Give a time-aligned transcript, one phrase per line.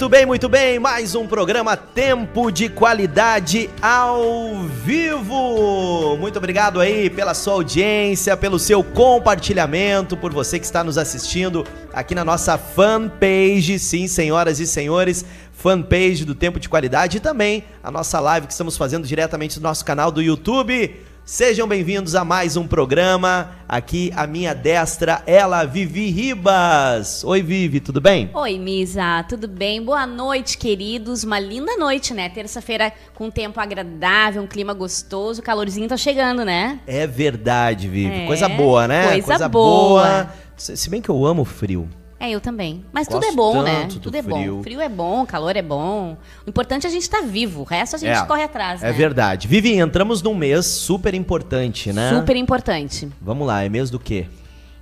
[0.00, 0.78] Muito bem, muito bem.
[0.78, 6.16] Mais um programa Tempo de Qualidade ao vivo.
[6.16, 11.66] Muito obrigado aí pela sua audiência, pelo seu compartilhamento, por você que está nos assistindo
[11.92, 13.78] aqui na nossa fanpage.
[13.78, 15.22] Sim, senhoras e senhores,
[15.52, 19.62] fanpage do Tempo de Qualidade e também a nossa live que estamos fazendo diretamente do
[19.62, 20.96] nosso canal do YouTube.
[21.24, 23.52] Sejam bem-vindos a mais um programa.
[23.68, 27.22] Aqui à minha destra, ela, Vivi Ribas.
[27.22, 28.28] Oi, Vivi, tudo bem?
[28.34, 29.80] Oi, Misa, tudo bem?
[29.84, 31.22] Boa noite, queridos.
[31.22, 32.28] Uma linda noite, né?
[32.28, 36.80] Terça-feira com um tempo agradável, um clima gostoso, o calorzinho tá chegando, né?
[36.84, 38.22] É verdade, Vivi.
[38.24, 39.20] É, Coisa boa, né?
[39.22, 40.30] coisa boa.
[40.56, 41.88] Se se bem que eu amo frio.
[42.22, 42.84] É, eu também.
[42.92, 43.88] Mas Gosto tudo é bom, né?
[44.02, 44.56] Tudo é frio.
[44.56, 44.62] bom.
[44.62, 46.18] Frio é bom, calor é bom.
[46.46, 47.62] O importante é a gente estar vivo.
[47.62, 48.92] O resto a gente É, corre atrás, É né?
[48.92, 49.48] verdade.
[49.48, 52.10] Vivi, entramos num mês super importante, né?
[52.14, 53.08] Super importante.
[53.22, 54.26] Vamos lá, é mês do quê?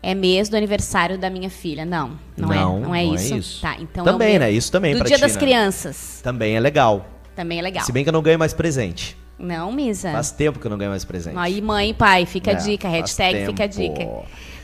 [0.03, 1.85] É mês do aniversário da minha filha.
[1.85, 2.57] Não, não, Não, é.
[2.57, 3.37] Não é não é isso.
[3.37, 3.63] isso.
[3.63, 4.51] Tá, então Também, é né?
[4.51, 5.39] Isso também Do Dia ti, das né?
[5.41, 6.21] Crianças.
[6.23, 7.07] Também é legal.
[7.37, 7.85] Também é legal.
[7.85, 9.17] Se bem que eu não ganho mais presente.
[9.39, 10.11] Não, Misa.
[10.11, 11.37] Faz tempo que eu não ganho mais presente.
[11.39, 14.09] Aí, mãe e pai, fica a É, dica, faz hashtag fica a dica.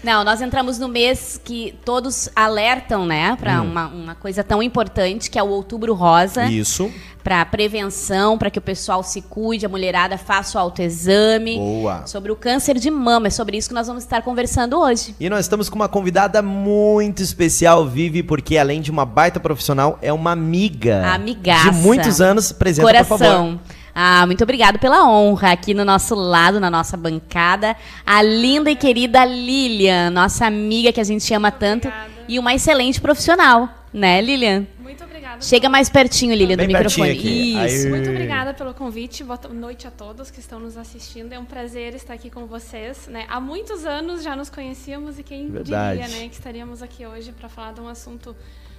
[0.04, 3.70] Não, nós entramos no mês que todos alertam, né, para Hum.
[3.70, 6.90] uma, uma coisa tão importante que é o Outubro Rosa, Isso.
[7.22, 11.56] para prevenção, para que o pessoal se cuide, a mulherada faça o autoexame.
[11.56, 12.06] Boa.
[12.06, 15.14] Sobre o câncer de mama, é sobre isso que nós vamos estar conversando hoje.
[15.18, 19.98] E nós estamos com uma convidada muito especial, Vivi, porque além de uma baita profissional,
[20.02, 21.06] é uma amiga.
[21.14, 21.70] Amigaça.
[21.70, 22.52] De muitos anos.
[22.52, 23.18] Presente, por favor.
[23.18, 23.60] Coração.
[23.94, 27.76] Ah, muito obrigado pela honra aqui no nosso lado, na nossa bancada.
[28.04, 32.10] A linda e querida Lilian, nossa amiga que a gente ama tanto Obrigada.
[32.26, 34.66] e uma excelente profissional, né, Lilian?
[34.80, 35.40] Muito obrigada.
[35.40, 37.10] Chega mais pertinho, Lilian, do Bem microfone.
[37.10, 37.52] aqui.
[37.52, 37.86] Isso.
[37.86, 37.90] Aí.
[37.90, 39.22] Muito obrigada pelo convite.
[39.22, 41.32] Boa noite a todos que estão nos assistindo.
[41.32, 43.06] É um prazer estar aqui com vocês.
[43.06, 43.26] Né?
[43.28, 46.02] Há muitos anos já nos conhecíamos e quem Verdade.
[46.02, 48.34] diria né, que estaríamos aqui hoje para falar de um assunto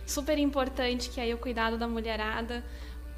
[0.06, 2.64] super importante que é o cuidado da mulherada,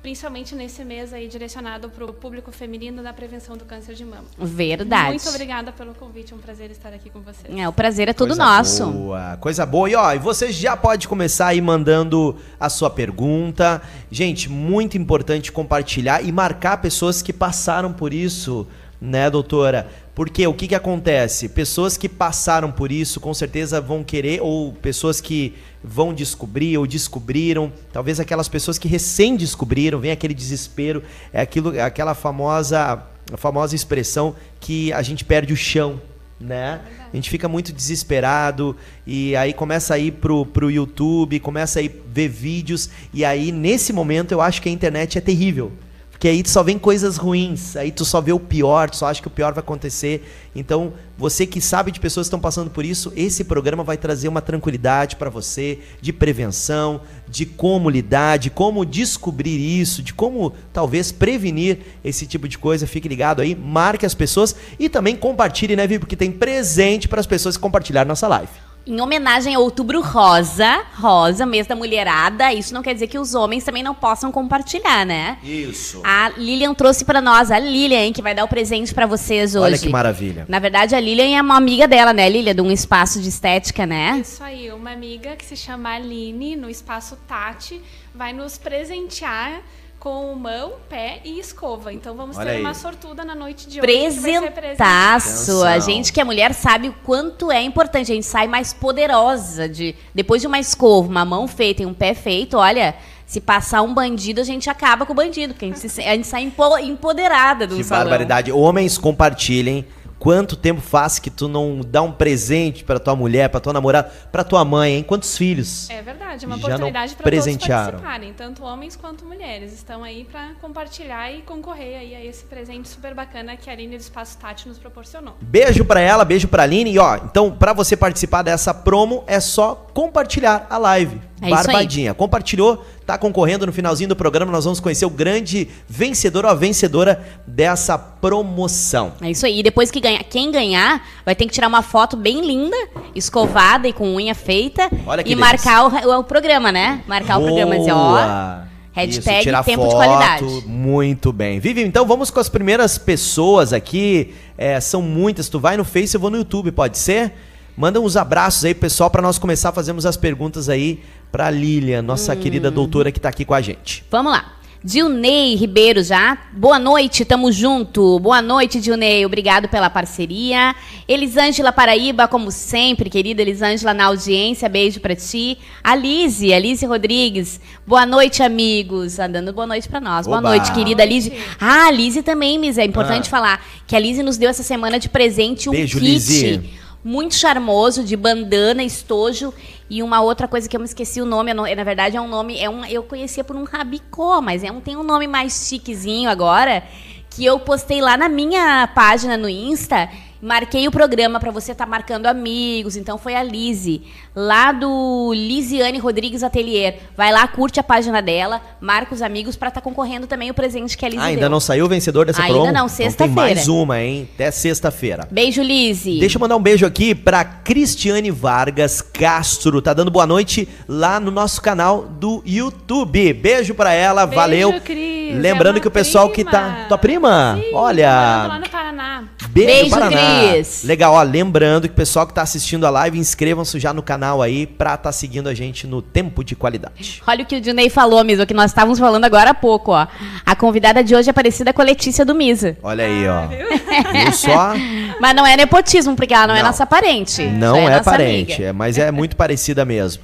[0.01, 4.25] principalmente nesse mês aí direcionado para o público feminino da prevenção do câncer de mama.
[4.37, 5.09] Verdade.
[5.09, 6.33] Muito obrigada pelo convite.
[6.33, 7.55] É um prazer estar aqui com vocês.
[7.57, 8.85] É, o prazer é todo Coisa nosso.
[8.87, 9.89] Boa, coisa boa.
[9.89, 13.81] E ó, e você já pode começar aí mandando a sua pergunta.
[14.09, 18.67] Gente, muito importante compartilhar e marcar pessoas que passaram por isso,
[18.99, 19.89] né, doutora?
[20.15, 21.47] Porque o que que acontece?
[21.49, 25.53] Pessoas que passaram por isso com certeza vão querer, ou pessoas que
[25.83, 31.75] vão descobrir ou descobriram, talvez aquelas pessoas que recém descobriram, vem aquele desespero, é aquilo,
[31.75, 33.03] é aquela famosa,
[33.37, 36.01] famosa expressão que a gente perde o chão,
[36.39, 36.81] né?
[37.11, 41.81] A gente fica muito desesperado e aí começa a ir pro, pro YouTube, começa a
[41.81, 45.71] ir ver vídeos e aí nesse momento eu acho que a internet é terrível.
[46.17, 49.05] Porque aí tu só vem coisas ruins, aí tu só vê o pior, tu só
[49.05, 50.27] acha que o pior vai acontecer.
[50.55, 54.27] Então, você que sabe de pessoas que estão passando por isso, esse programa vai trazer
[54.27, 60.55] uma tranquilidade para você, de prevenção, de como lidar, de como descobrir isso, de como
[60.73, 62.87] talvez prevenir esse tipo de coisa.
[62.87, 65.99] Fique ligado aí, marque as pessoas e também compartilhe, né, Vivi?
[65.99, 68.66] Porque tem presente para as pessoas que compartilharam nossa live.
[68.87, 73.35] Em homenagem ao Outubro Rosa, rosa, mês da mulherada, isso não quer dizer que os
[73.35, 75.37] homens também não possam compartilhar, né?
[75.43, 76.01] Isso.
[76.05, 79.55] A Lilian trouxe pra nós, a Lilian, hein, que vai dar o presente pra vocês
[79.55, 79.65] hoje.
[79.65, 80.45] Olha que maravilha.
[80.47, 82.55] Na verdade, a Lilian é uma amiga dela, né, Lilian?
[82.55, 84.19] De um espaço de estética, né?
[84.21, 87.81] Isso aí, uma amiga que se chama Aline, no espaço Tati,
[88.15, 89.61] vai nos presentear
[90.07, 91.91] com mão, pé e escova.
[91.91, 92.61] Então vamos Olha ter aí.
[92.61, 93.87] uma sortuda na noite de hoje.
[93.87, 94.21] que ser
[94.51, 94.51] presenteada.
[94.61, 95.63] Presentaço.
[95.65, 98.09] A gente que é mulher sabe o quanto é importante.
[98.11, 101.93] A gente sai mais poderosa de depois de uma escova, uma mão feita e um
[101.93, 102.55] pé feito.
[102.57, 102.95] Olha,
[103.25, 106.15] se passar um bandido, a gente acaba com o bandido, porque a gente, se- a
[106.15, 108.05] gente sai empo- empoderada do Que salão.
[108.05, 108.49] barbaridade.
[108.49, 109.85] Homens, compartilhem.
[110.19, 114.11] Quanto tempo faz que tu não dá um presente pra tua mulher, pra tua namorada,
[114.31, 115.03] pra tua mãe, hein?
[115.03, 115.89] Quantos filhos?
[115.89, 117.99] É verdade, é uma Já não oportunidade para todos presentearam.
[117.99, 119.73] participarem, tanto homens quanto mulheres.
[119.73, 123.95] Estão aí para compartilhar e concorrer aí a esse presente super bacana que a Aline
[123.97, 125.35] do Espaço Tati nos proporcionou.
[125.39, 126.91] Beijo pra ela, beijo pra Aline.
[126.91, 131.21] E ó, então, pra você participar dessa promo, é só compartilhar a live.
[131.41, 131.51] É isso aí.
[131.51, 132.13] Barbadinha.
[132.13, 134.51] Compartilhou, tá concorrendo no finalzinho do programa.
[134.51, 139.13] Nós vamos conhecer o grande vencedor ou a vencedora dessa promoção.
[139.21, 139.59] É isso aí.
[139.59, 142.75] E depois que ganhar, quem ganhar vai ter que tirar uma foto bem linda,
[143.15, 145.71] escovada e com unha feita Olha que e delícia.
[145.71, 147.01] marcar o, o programa, né?
[147.07, 148.67] Marcar o programa e dizer, ó, Boa.
[148.91, 150.67] hashtag tirar tempo de foto, qualidade.
[150.67, 151.61] Muito bem.
[151.61, 154.35] Vivi, então vamos com as primeiras pessoas aqui.
[154.57, 155.47] É, são muitas.
[155.47, 157.31] Tu vai no Face, eu vou no YouTube, pode ser?
[157.77, 160.99] Manda uns abraços aí, pessoal, pra nós começar a fazermos as perguntas aí
[161.31, 162.37] pra Lilian, nossa Hum.
[162.37, 164.03] querida doutora que tá aqui com a gente.
[164.09, 164.53] Vamos lá.
[164.83, 166.37] Dilnei Ribeiro já.
[166.53, 168.19] Boa noite, tamo junto.
[168.19, 169.25] Boa noite, Dilnei.
[169.25, 170.75] Obrigado pela parceria.
[171.07, 174.69] Elisângela Paraíba, como sempre, querida Elisângela na audiência.
[174.69, 175.57] Beijo pra ti.
[175.83, 177.59] Alice, Alice Rodrigues.
[177.85, 179.19] Boa noite, amigos.
[179.19, 180.25] Andando boa noite pra nós.
[180.25, 180.49] Boa Oba.
[180.49, 181.33] noite, querida Alice.
[181.59, 182.77] Ah, a Alice também, Miss.
[182.77, 183.29] É importante Ah.
[183.31, 186.69] falar que a Alice nos deu essa semana de presente um Beijo, kit Lizzy.
[187.07, 189.53] Muito charmoso de bandana, estojo
[189.89, 192.27] e uma outra coisa que eu me esqueci o nome, não- na verdade é um
[192.27, 195.67] nome, é um, eu conhecia por um rabicó, mas é um, tem um nome mais
[195.69, 196.83] chiquezinho agora,
[197.29, 200.09] que eu postei lá na minha página no Insta,
[200.41, 204.01] marquei o programa para você estar marcando amigos, então foi a Lise,
[204.35, 206.99] lá do Lisiane Rodrigues Atelier.
[207.15, 210.97] Vai lá, curte a página dela, marca os amigos para estar concorrendo também o presente
[210.97, 211.49] que a Lise Ah, ainda deu.
[211.49, 212.65] não saiu o vencedor dessa Ainda promo?
[212.65, 213.45] não, Então sexta-feira.
[213.45, 214.29] tem mais uma, hein?
[214.35, 215.27] Até sexta-feira.
[215.31, 216.19] Beijo, Lise.
[216.19, 219.81] Deixa eu mandar um beijo aqui pra Cristiane Vargas Castro.
[219.81, 223.33] Tá dando boa noite lá no nosso canal do YouTube.
[223.33, 224.81] Beijo pra ela, Beijo, valeu.
[224.81, 225.17] Cris.
[225.35, 226.61] Lembrando É que o pessoal que tá.
[226.61, 226.85] prima.
[226.87, 227.59] Tua prima?
[227.61, 228.09] Sim, Olha.
[228.47, 229.23] lá no Paraná.
[229.49, 230.51] Beijo, Beijo, Paraná.
[230.51, 230.83] Cris.
[230.83, 234.41] Legal, ó, lembrando que o pessoal que tá assistindo a live, inscrevam-se já no canal
[234.41, 237.21] aí pra tá seguindo a gente no tempo de qualidade.
[237.25, 239.91] Olha o que o Dinei falou, Misa, o que nós estávamos falando agora há pouco,
[239.91, 240.07] ó.
[240.45, 242.77] A convidada de hoje é parecida com a Letícia do Misa.
[242.83, 243.47] Olha aí, ó.
[243.47, 244.73] Viu só?
[245.19, 246.67] Mas não é nepotismo, porque ela não, é Não.
[246.67, 247.43] nossa parente.
[247.43, 248.69] Não é, nossa parente, amiga.
[248.69, 250.21] é, mas é muito parecida mesmo.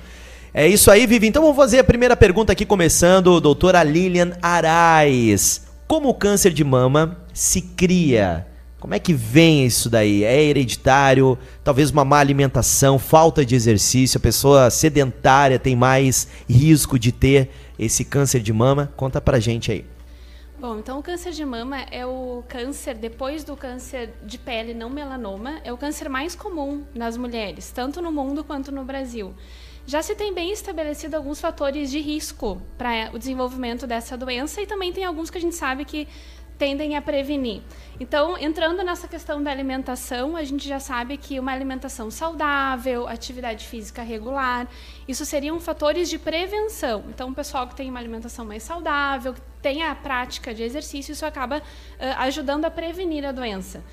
[0.53, 1.27] É isso aí, Vivi.
[1.27, 5.65] Então vamos fazer a primeira pergunta aqui, começando, doutora Lilian Arais.
[5.87, 8.45] Como o câncer de mama se cria?
[8.83, 10.25] Como é que vem isso daí?
[10.25, 11.37] É hereditário?
[11.63, 17.49] Talvez uma má alimentação, falta de exercício, a pessoa sedentária tem mais risco de ter
[17.79, 18.91] esse câncer de mama?
[18.97, 19.85] Conta pra gente aí.
[20.59, 24.89] Bom, então o câncer de mama é o câncer, depois do câncer de pele não
[24.89, 29.33] melanoma, é o câncer mais comum nas mulheres, tanto no mundo quanto no Brasil.
[29.85, 34.65] Já se tem bem estabelecido alguns fatores de risco para o desenvolvimento dessa doença e
[34.65, 36.05] também tem alguns que a gente sabe que
[36.63, 37.61] tendem a prevenir.
[37.99, 43.67] Então, entrando nessa questão da alimentação, a gente já sabe que uma alimentação saudável, atividade
[43.67, 44.65] física regular,
[45.05, 47.03] isso seriam fatores de prevenção.
[47.09, 51.11] Então, o pessoal que tem uma alimentação mais saudável, que tem a prática de exercício,
[51.11, 51.61] isso acaba
[51.99, 53.83] ah, ajudando a prevenir a doença.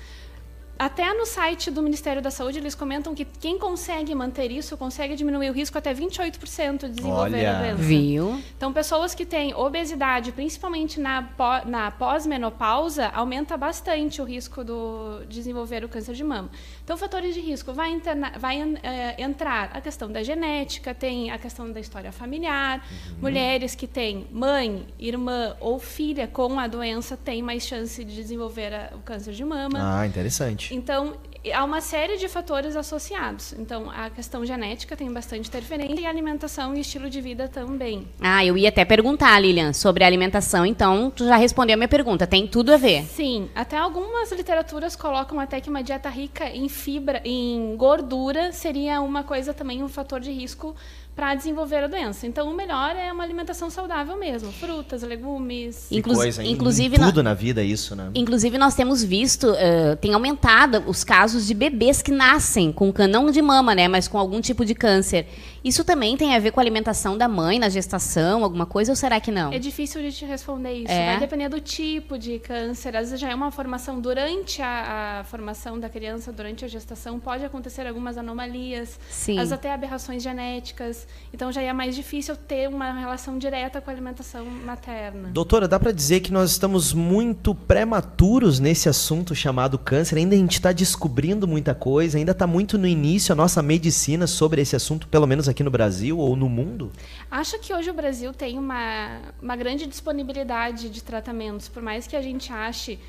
[0.81, 5.15] Até no site do Ministério da Saúde, eles comentam que quem consegue manter isso consegue
[5.15, 7.51] diminuir o risco até 28% de desenvolver Olha.
[7.51, 7.75] a doença.
[7.75, 8.41] Viu?
[8.57, 11.29] Então, pessoas que têm obesidade, principalmente na,
[11.67, 16.49] na pós-menopausa, aumenta bastante o risco do desenvolver o câncer de mama.
[16.83, 21.37] Então, fatores de risco vai, interna- vai eh, entrar a questão da genética, tem a
[21.37, 22.83] questão da história familiar.
[23.21, 28.73] Mulheres que têm mãe, irmã ou filha com a doença têm mais chance de desenvolver
[28.73, 29.77] a- o câncer de mama.
[29.79, 30.70] Ah, interessante.
[30.71, 31.13] Então,
[31.53, 33.53] há uma série de fatores associados.
[33.53, 38.07] Então, a questão genética tem bastante interferência e alimentação e estilo de vida também.
[38.21, 41.87] Ah, eu ia até perguntar, Lilian, sobre a alimentação, então tu já respondeu a minha
[41.87, 42.27] pergunta.
[42.27, 43.03] Tem tudo a ver.
[43.03, 49.01] Sim, até algumas literaturas colocam até que uma dieta rica em fibra, em gordura, seria
[49.01, 50.75] uma coisa também um fator de risco
[51.15, 52.25] para desenvolver a doença.
[52.25, 55.91] Então, o melhor é uma alimentação saudável mesmo, frutas, legumes.
[55.91, 58.09] Inclu- coisa, inclusive, Em na- tudo na vida é isso, né?
[58.15, 63.11] Inclusive, nós temos visto, eh, tem aumentado os casos de bebês que nascem com câncer,
[63.11, 65.27] não de mama, né, mas com algum tipo de câncer.
[65.63, 68.95] Isso também tem a ver com a alimentação da mãe na gestação, alguma coisa, ou
[68.95, 69.53] será que não?
[69.53, 70.91] É difícil de te responder isso.
[70.91, 71.11] É?
[71.11, 72.95] Vai depender do tipo de câncer.
[72.95, 77.19] Às vezes já é uma formação durante a, a formação da criança, durante a gestação,
[77.19, 79.33] pode acontecer algumas anomalias, Sim.
[79.33, 81.07] às vezes até aberrações genéticas.
[81.31, 85.29] Então já é mais difícil ter uma relação direta com a alimentação materna.
[85.29, 90.17] Doutora, dá pra dizer que nós estamos muito prematuros nesse assunto chamado câncer.
[90.17, 94.25] Ainda a gente está descobrindo muita coisa, ainda está muito no início a nossa medicina
[94.25, 96.91] sobre esse assunto, pelo menos aqui no Brasil ou no mundo.
[97.29, 102.15] Acho que hoje o Brasil tem uma, uma grande disponibilidade de tratamentos, por mais que
[102.15, 102.99] a gente ache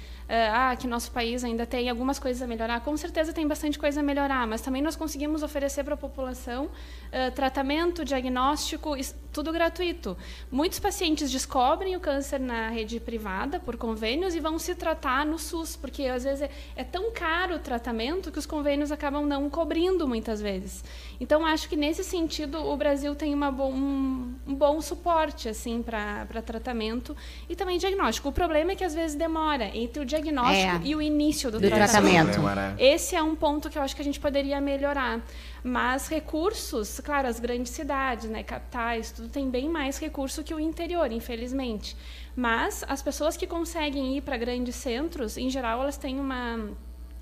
[0.50, 4.00] ah, que nosso país ainda tem algumas coisas a melhorar, com certeza tem bastante coisa
[4.00, 6.70] a melhorar, mas também nós conseguimos oferecer para a população
[7.10, 8.96] eh, tratamento, diagnóstico,
[9.30, 10.16] tudo gratuito.
[10.50, 15.38] Muitos pacientes descobrem o câncer na rede privada, por convênios, e vão se tratar no
[15.38, 19.50] SUS, porque às vezes é, é tão caro o tratamento que os convênios acabam não
[19.50, 20.82] cobrindo muitas vezes.
[21.20, 26.42] Então, acho que nesse sentido o Brasil tem bom, um, um bom suporte assim para
[26.42, 27.14] tratamento
[27.48, 28.30] e também diagnóstico.
[28.30, 30.21] O problema é que às vezes demora entre o diagnóstico
[30.54, 30.80] É.
[30.84, 32.38] e o início do, Do tratamento.
[32.78, 35.20] Esse é um ponto que eu acho que a gente poderia melhorar.
[35.64, 40.60] Mas recursos, claro, as grandes cidades, né, capitais, tudo tem bem mais recurso que o
[40.60, 41.96] interior, infelizmente.
[42.34, 46.70] Mas as pessoas que conseguem ir para grandes centros, em geral, elas têm uma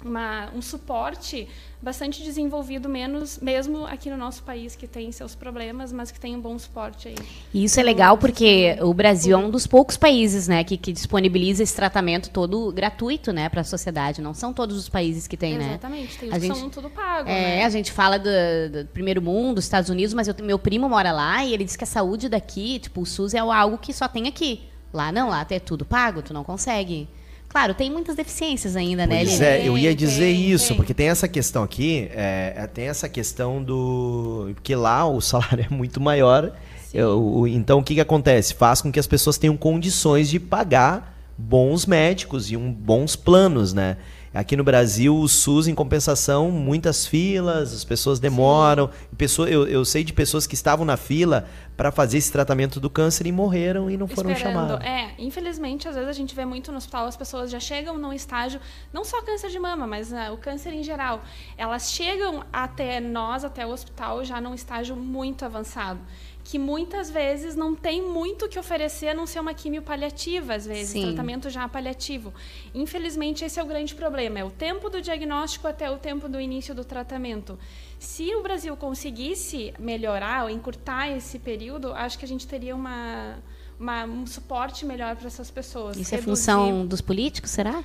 [0.05, 1.49] uma, um suporte
[1.83, 6.37] bastante desenvolvido, menos, mesmo aqui no nosso país, que tem seus problemas, mas que tem
[6.37, 7.15] um bom suporte aí.
[7.55, 10.93] E isso é legal porque o Brasil é um dos poucos países né, que, que
[10.93, 14.21] disponibiliza esse tratamento todo gratuito né, para a sociedade.
[14.21, 15.71] Não são todos os países que têm, né?
[15.71, 17.29] Exatamente, tem a gente, são tudo pago.
[17.29, 17.65] É, né?
[17.65, 18.29] a gente fala do,
[18.71, 21.85] do, primeiro mundo, Estados Unidos, mas eu, meu primo mora lá e ele diz que
[21.85, 24.69] a saúde daqui, tipo, o SUS é algo que só tem aqui.
[24.93, 27.09] Lá não, lá até é tudo pago, tu não consegue.
[27.51, 29.25] Claro, tem muitas deficiências ainda, né?
[29.25, 30.77] Pois é, eu ia dizer Tem, isso, tem.
[30.77, 34.53] porque tem essa questão aqui, é, tem essa questão do.
[34.55, 36.53] Porque lá o salário é muito maior.
[36.95, 38.55] Eu- então o que, que acontece?
[38.55, 43.73] Faz com que as pessoas tenham condições de pagar bons médicos e um, bons planos,
[43.73, 43.97] né?
[44.33, 48.89] Aqui no Brasil, o SUS, em compensação, muitas filas, as pessoas demoram.
[49.19, 52.89] Pessoa, eu, eu sei de pessoas que estavam na fila para fazer esse tratamento do
[52.89, 54.55] câncer e morreram e não foram Esperando.
[54.55, 54.87] chamados.
[54.87, 58.13] É, infelizmente, às vezes a gente vê muito no hospital, as pessoas já chegam num
[58.13, 58.61] estágio,
[58.93, 61.23] não só câncer de mama, mas ah, o câncer em geral.
[61.57, 65.99] Elas chegam até nós, até o hospital, já num estágio muito avançado.
[66.43, 70.55] Que muitas vezes não tem muito o que oferecer a não ser uma quimio paliativa,
[70.55, 71.03] às vezes, Sim.
[71.03, 72.33] tratamento já paliativo.
[72.75, 76.41] Infelizmente, esse é o grande problema: é o tempo do diagnóstico até o tempo do
[76.41, 77.59] início do tratamento.
[77.99, 83.39] Se o Brasil conseguisse melhorar ou encurtar esse período, acho que a gente teria uma,
[83.79, 85.97] uma- um suporte melhor para essas pessoas.
[85.97, 87.85] Isso é Reduzir- função dos políticos, será?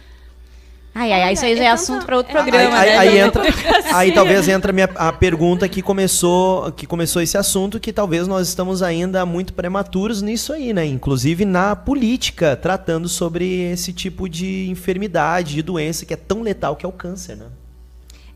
[0.97, 2.97] Ai, ai, ai, isso aí já é é assunto para outro é- programa, aí, né?
[2.97, 3.43] aí Da entra,
[3.93, 8.29] aí talvez entra a, minha, a pergunta que começou, que começou esse assunto, que talvez
[8.29, 10.85] nós estamos ainda muito prematuros nisso aí, né?
[10.85, 16.77] Inclusive na política, tratando sobre esse tipo de enfermidade, de doença que é tão letal
[16.77, 17.47] que é o câncer, né?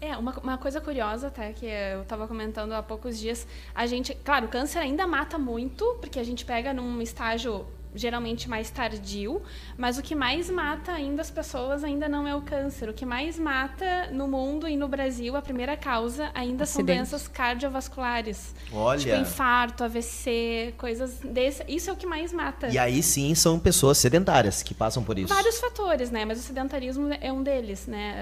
[0.02, 4.14] É, uma, uma coisa curiosa até, que eu estava comentando há poucos dias, a gente,
[4.16, 9.42] claro, o câncer ainda mata muito, porque a gente pega num estágio geralmente mais tardio,
[9.78, 12.90] mas o que mais mata ainda as pessoas ainda não é o câncer.
[12.90, 17.10] O que mais mata no mundo e no Brasil, a primeira causa ainda são Acidentes.
[17.10, 18.54] doenças cardiovasculares.
[18.72, 19.00] Olha.
[19.00, 21.64] Tipo infarto, AVC, coisas desse.
[21.68, 22.68] Isso é o que mais mata.
[22.68, 25.34] E aí sim são pessoas sedentárias que passam por isso.
[25.34, 26.26] Vários fatores, né?
[26.26, 28.16] Mas o sedentarismo é um deles, né?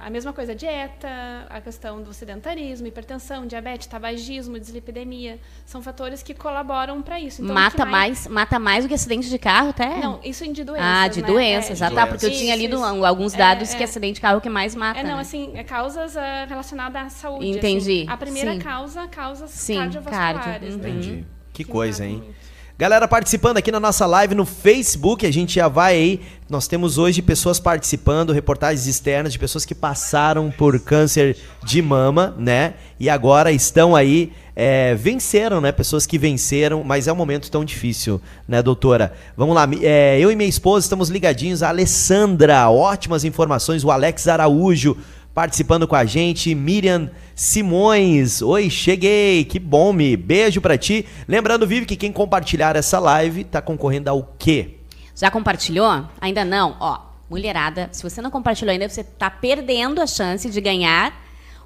[0.00, 1.08] Ah, a mesma coisa, a dieta,
[1.48, 7.42] a questão do sedentarismo, hipertensão, diabetes, tabagismo, dislipidemia, são fatores que colaboram para isso.
[7.42, 9.98] Então, mata mais, mata mais do que acidente de carro, até?
[9.98, 11.26] Não, isso de doenças, Ah, de né?
[11.26, 11.82] doenças.
[11.82, 12.84] É, ah, de tá, porque eu tinha lido isso.
[13.04, 13.84] alguns É, dados que é.
[13.84, 15.00] acidente de carro é o que mais mata.
[15.00, 15.20] É, não, né?
[15.20, 17.48] assim, é causas ah, relacionadas à saúde.
[17.48, 18.06] Entendi, assim.
[18.08, 18.58] A primeira sim.
[18.58, 20.40] causa, causas Sim, cardiovasculares.
[20.44, 20.88] cardio, né?
[20.90, 21.24] Entendi.
[21.52, 22.16] Que Que coisa, hein?
[22.18, 22.34] muito.
[22.76, 26.20] Galera participando aqui na nossa live no Facebook, a gente já vai aí.
[26.50, 32.34] Nós temos hoje pessoas participando, reportagens externas de pessoas que passaram por câncer de mama,
[32.36, 32.74] né?
[32.98, 35.70] E agora estão aí, é, venceram, né?
[35.70, 39.12] Pessoas que venceram, mas é um momento tão difícil, né, doutora?
[39.36, 41.62] Vamos lá, é, eu e minha esposa estamos ligadinhos.
[41.62, 43.84] A Alessandra, ótimas informações.
[43.84, 44.96] O Alex Araújo
[45.34, 46.54] participando com a gente.
[46.54, 51.04] Miriam Simões, oi, cheguei, que bom, me beijo pra ti.
[51.26, 54.76] Lembrando, Vivi, que quem compartilhar essa live tá concorrendo ao quê?
[55.16, 56.04] Já compartilhou?
[56.20, 56.76] Ainda não?
[56.78, 61.12] Ó, mulherada, se você não compartilhou ainda, você tá perdendo a chance de ganhar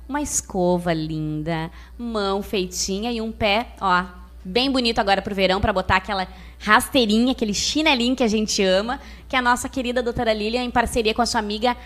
[0.08, 4.04] uma escova linda, mão feitinha e um pé, ó,
[4.42, 6.26] bem bonito agora pro verão para botar aquela
[6.58, 8.98] rasteirinha, aquele chinelinho que a gente ama,
[9.28, 11.76] que a nossa querida doutora Lilian, em parceria com a sua amiga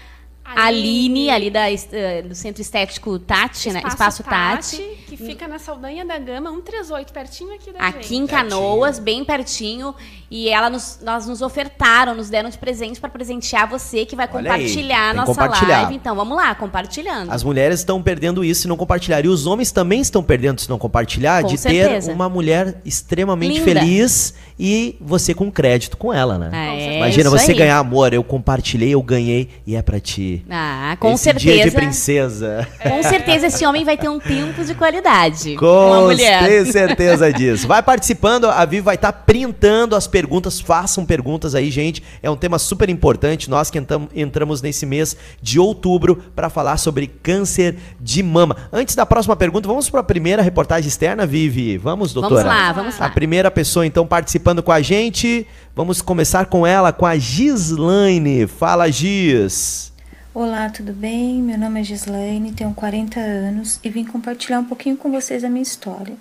[0.44, 1.30] Aline, Aline.
[1.30, 3.82] ali da, eh, do Centro Estético Tati, né?
[3.86, 4.76] Espaço Tati.
[5.06, 8.30] que fica na Saldanha da Gama, 138, pertinho aqui da Aqui em gente.
[8.30, 9.94] Canoas, bem pertinho.
[10.30, 14.26] E ela nos, nós nos ofertaram, nos deram de presente para presentear você que vai
[14.32, 15.82] Olha aí, compartilhar a nossa compartilhar.
[15.82, 15.94] live.
[15.94, 17.30] Então, vamos lá, compartilhando.
[17.30, 19.24] As mulheres estão perdendo isso se não compartilhar.
[19.24, 22.08] E os homens também estão perdendo se não compartilhar Com de certeza.
[22.08, 23.64] ter uma mulher extremamente Linda.
[23.80, 26.50] feliz e você com crédito com ela, né?
[26.52, 27.58] É, Imagina você aí.
[27.58, 30.44] ganhar amor, eu compartilhei, eu ganhei e é pra ti.
[30.48, 31.76] Ah, com Esse dia de certeza.
[31.76, 32.68] princesa.
[32.80, 35.56] Com certeza esse homem vai ter um tempo de qualidade.
[35.56, 36.46] com uma mulher.
[36.46, 37.66] tenho certeza disso.
[37.66, 40.60] Vai participando, a Vivi vai estar printando as perguntas.
[40.60, 42.02] Façam perguntas aí, gente.
[42.22, 43.50] É um tema super importante.
[43.50, 48.56] Nós que entam- entramos nesse mês de outubro para falar sobre câncer de mama.
[48.72, 51.78] Antes da próxima pergunta, vamos para a primeira reportagem externa, Vivi.
[51.78, 52.42] Vamos, doutora?
[52.44, 53.10] Vamos lá, vamos A lá.
[53.10, 55.46] primeira pessoa, então, participando com a gente.
[55.72, 58.48] Vamos começar com ela, com a Gislaine.
[58.48, 59.92] Fala, Gis.
[60.34, 61.42] Olá, tudo bem?
[61.42, 65.48] Meu nome é Gislaine, tenho 40 anos e vim compartilhar um pouquinho com vocês a
[65.48, 66.16] minha história.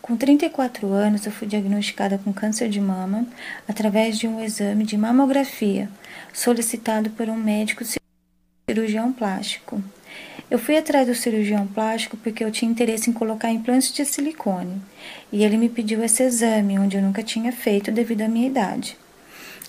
[0.00, 3.26] Com 34 anos, eu fui diagnosticada com câncer de mama
[3.68, 5.90] através de um exame de mamografia
[6.32, 7.82] solicitado por um médico
[8.70, 9.82] cirurgião plástico.
[10.48, 14.80] Eu fui atrás do cirurgião plástico porque eu tinha interesse em colocar implantes de silicone
[15.32, 18.96] e ele me pediu esse exame, onde eu nunca tinha feito devido à minha idade.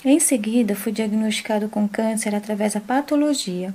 [0.06, 3.74] Em seguida, fui diagnosticado com câncer através da patologia.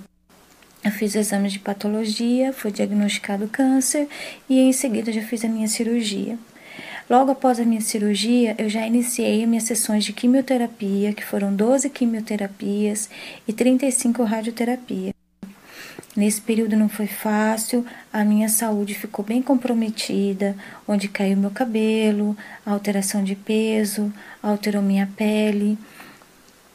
[0.85, 4.09] Eu fiz exames de patologia, foi diagnosticado câncer
[4.49, 6.39] e em seguida já fiz a minha cirurgia.
[7.11, 11.91] Logo após a minha cirurgia, eu já iniciei minhas sessões de quimioterapia, que foram 12
[11.91, 13.11] quimioterapias
[13.47, 15.22] e 35 radioterapias.
[16.15, 20.55] Nesse período não foi fácil, a minha saúde ficou bem comprometida,
[20.87, 25.79] onde caiu meu cabelo, alteração de peso, alterou minha pele.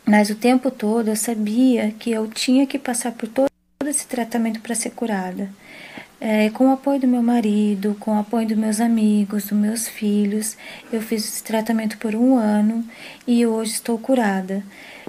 [0.04, 3.50] Mas o tempo todo eu sabia que eu tinha que passar por todo
[3.86, 5.50] esse tratamento para ser curada.
[6.20, 9.88] É, com o apoio do meu marido, com o apoio dos meus amigos, dos meus
[9.88, 10.58] filhos,
[10.92, 12.84] eu fiz esse tratamento por um ano
[13.28, 14.64] e hoje estou curada.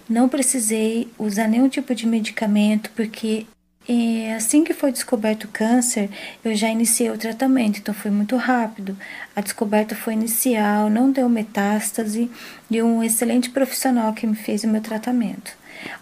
[0.07, 3.47] Não precisei usar nenhum tipo de medicamento porque
[3.88, 6.11] é, assim que foi descoberto o câncer,
[6.44, 8.94] eu já iniciei o tratamento, então foi muito rápido.
[9.35, 12.31] A descoberta foi inicial, não deu metástase
[12.70, 15.53] e um excelente profissional que me fez o meu tratamento.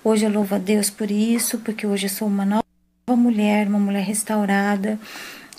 [0.03, 2.65] Hoje eu louvo a Deus por isso, porque hoje eu sou uma nova
[3.11, 4.99] mulher, uma mulher restaurada,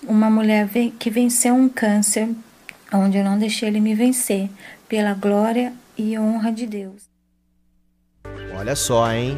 [0.04, 0.68] uma mulher
[1.00, 2.28] que venceu um câncer,
[2.92, 4.50] onde eu não deixei ele me vencer,
[4.90, 7.04] pela glória e honra de Deus.
[8.54, 9.38] Olha só, hein?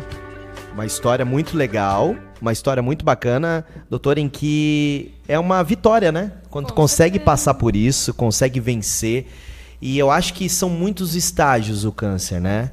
[0.73, 6.31] Uma história muito legal, uma história muito bacana, doutor, em que é uma vitória, né?
[6.49, 9.27] Quando tu consegue passar por isso, consegue vencer.
[9.81, 12.71] E eu acho que são muitos estágios o câncer, né?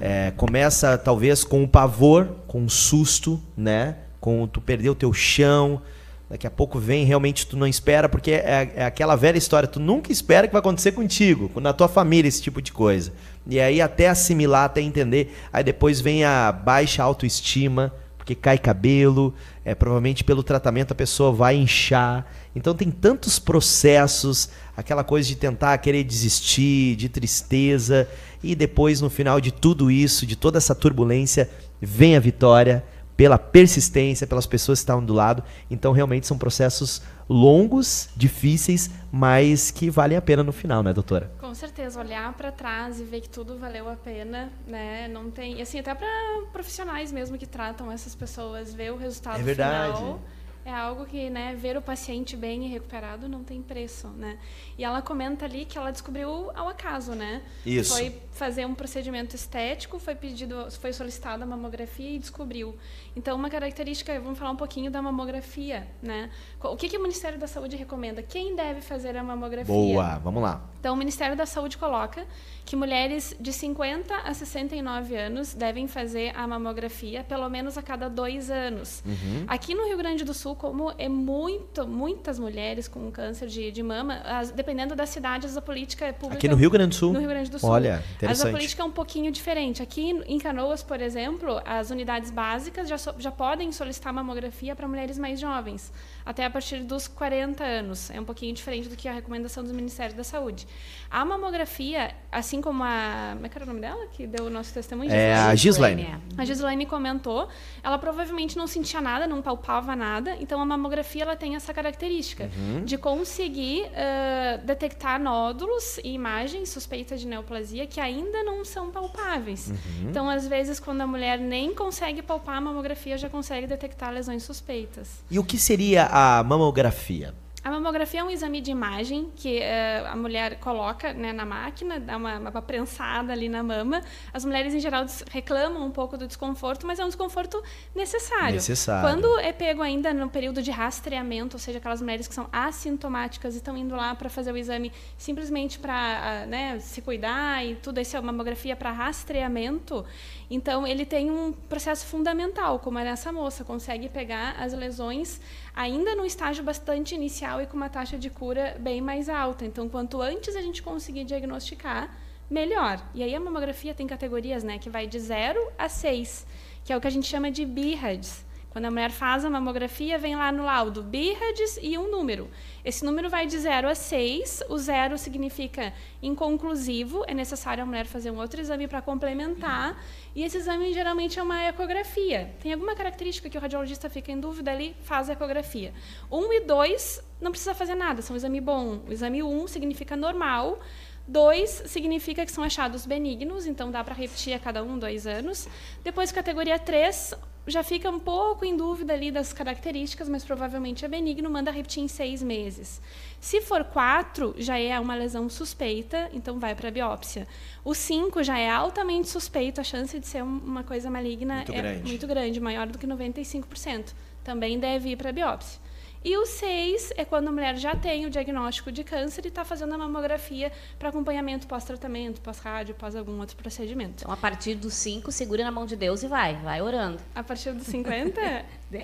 [0.00, 3.96] É, começa talvez com o pavor, com o susto, né?
[4.20, 5.80] Com tu perder o teu chão,
[6.28, 9.78] daqui a pouco vem, realmente tu não espera, porque é, é, aquela velha história, tu
[9.78, 13.12] nunca espera que vai acontecer contigo, na tua família, esse tipo de coisa.
[13.46, 17.92] E aí até assimilar, até entender, aí depois vem a baixa autoestima,
[18.26, 19.32] porque cai cabelo,
[19.64, 22.26] é, provavelmente pelo tratamento a pessoa vai inchar.
[22.56, 28.08] Então tem tantos processos, aquela coisa de tentar querer desistir, de tristeza,
[28.42, 31.48] e depois no final de tudo isso, de toda essa turbulência,
[31.80, 32.84] vem a vitória
[33.16, 35.44] pela persistência, pelas pessoas que estavam do lado.
[35.70, 41.30] Então realmente são processos longos, difíceis, mas que valem a pena no final, né, doutora?
[41.40, 45.08] Com certeza, olhar para trás e ver que tudo valeu a pena, né?
[45.08, 46.08] Não tem, assim, até para
[46.52, 49.96] profissionais mesmo que tratam essas pessoas, ver o resultado é verdade.
[49.96, 50.20] final
[50.66, 54.36] é algo que, né, ver o paciente bem e recuperado não tem preço, né?
[54.76, 57.40] E ela comenta ali que ela descobriu ao acaso, né?
[57.64, 57.94] Isso.
[57.94, 62.76] Foi fazer um procedimento estético, foi pedido, foi solicitada a mamografia e descobriu.
[63.14, 66.30] Então, uma característica, vamos falar um pouquinho da mamografia, né?
[66.60, 68.20] O que, que o Ministério da Saúde recomenda?
[68.20, 69.72] Quem deve fazer a mamografia?
[69.72, 70.68] Boa, vamos lá.
[70.80, 72.26] Então, o Ministério da Saúde coloca
[72.64, 78.10] que mulheres de 50 a 69 anos devem fazer a mamografia pelo menos a cada
[78.10, 79.02] dois anos.
[79.06, 79.44] Uhum.
[79.46, 83.82] Aqui no Rio Grande do Sul, como é muito, muitas mulheres com câncer de, de
[83.82, 86.38] mama, as, dependendo das cidades, a política é pública.
[86.38, 87.12] Aqui no Rio Grande do Sul?
[87.12, 87.70] No Rio Grande do Sul.
[87.70, 88.28] Olha, interessante.
[88.28, 89.82] Mas a política é um pouquinho diferente.
[89.82, 94.88] Aqui em Canoas, por exemplo, as unidades básicas já, so, já podem solicitar mamografia para
[94.88, 95.92] mulheres mais jovens,
[96.26, 98.10] até a partir dos 40 anos.
[98.10, 100.66] É um pouquinho diferente do que a recomendação do Ministério da Saúde.
[101.08, 103.30] A mamografia, assim como a.
[103.34, 105.10] Como é que era o nome dela que deu o nosso testemunho?
[105.12, 106.08] É a Gislaine.
[106.36, 107.48] A Gislaine comentou.
[107.82, 110.36] Ela provavelmente não sentia nada, não palpava nada.
[110.40, 112.84] Então a mamografia ela tem essa característica Uhum.
[112.84, 119.68] de conseguir uh, detectar nódulos e imagens suspeitas de neoplasia que ainda não são palpáveis.
[119.68, 120.10] Uhum.
[120.10, 124.42] Então, às vezes, quando a mulher nem consegue palpar, a mamografia já consegue detectar lesões
[124.42, 125.22] suspeitas.
[125.30, 127.34] E o que seria a mamografia?
[127.62, 131.98] A mamografia é um exame de imagem que uh, a mulher coloca né, na máquina,
[131.98, 134.00] dá uma, uma prensada ali na mama.
[134.32, 137.60] As mulheres, em geral, reclamam um pouco do desconforto, mas é um desconforto
[137.92, 138.54] necessário.
[138.54, 139.02] Necessário.
[139.02, 143.54] Quando é pego ainda no período de rastreamento, ou seja, aquelas mulheres que são assintomáticas
[143.54, 147.74] e estão indo lá para fazer o exame simplesmente para uh, né, se cuidar e
[147.74, 150.04] tudo isso é uma mamografia para rastreamento,
[150.48, 155.40] então ele tem um processo fundamental, como é nessa moça, consegue pegar as lesões
[155.76, 159.66] ainda no estágio bastante inicial e com uma taxa de cura bem mais alta.
[159.66, 162.16] Então, quanto antes a gente conseguir diagnosticar,
[162.48, 162.98] melhor.
[163.14, 166.46] E aí a mamografia tem categorias, né, que vai de 0 a 6,
[166.82, 168.45] que é o que a gente chama de BIRADS.
[168.76, 172.50] Quando a mulher faz a mamografia, vem lá no laudo BIRADS e um número.
[172.84, 174.64] Esse número vai de 0 a 6.
[174.68, 179.98] O zero significa inconclusivo, é necessário a mulher fazer um outro exame para complementar.
[180.34, 182.54] E esse exame geralmente é uma ecografia.
[182.60, 185.94] Tem alguma característica que o radiologista fica em dúvida ali, faz a ecografia.
[186.30, 189.00] 1 um e 2 não precisa fazer nada, são um exame bom.
[189.08, 190.80] O exame 1 um significa normal.
[191.26, 195.68] 2 significa que são achados benignos, então dá para repetir a cada um, dois anos.
[196.04, 197.34] Depois, categoria 3,
[197.66, 202.02] já fica um pouco em dúvida ali das características, mas provavelmente é benigno, manda repetir
[202.02, 203.00] em seis meses.
[203.40, 207.46] Se for 4, já é uma lesão suspeita, então vai para a biópsia.
[207.84, 211.76] O 5 já é altamente suspeito, a chance de ser uma coisa maligna Muito é
[211.82, 212.08] grande.
[212.08, 214.14] muito grande, maior do que 95%.
[214.44, 215.80] também deve ir para biópsia.
[216.28, 219.64] E o 6 é quando a mulher já tem o diagnóstico de câncer e está
[219.64, 224.24] fazendo a mamografia para acompanhamento pós-tratamento, pós-rádio, pós algum outro procedimento.
[224.24, 227.18] Então, a partir do 5, segura na mão de Deus e vai, vai orando.
[227.32, 228.40] A partir dos 50?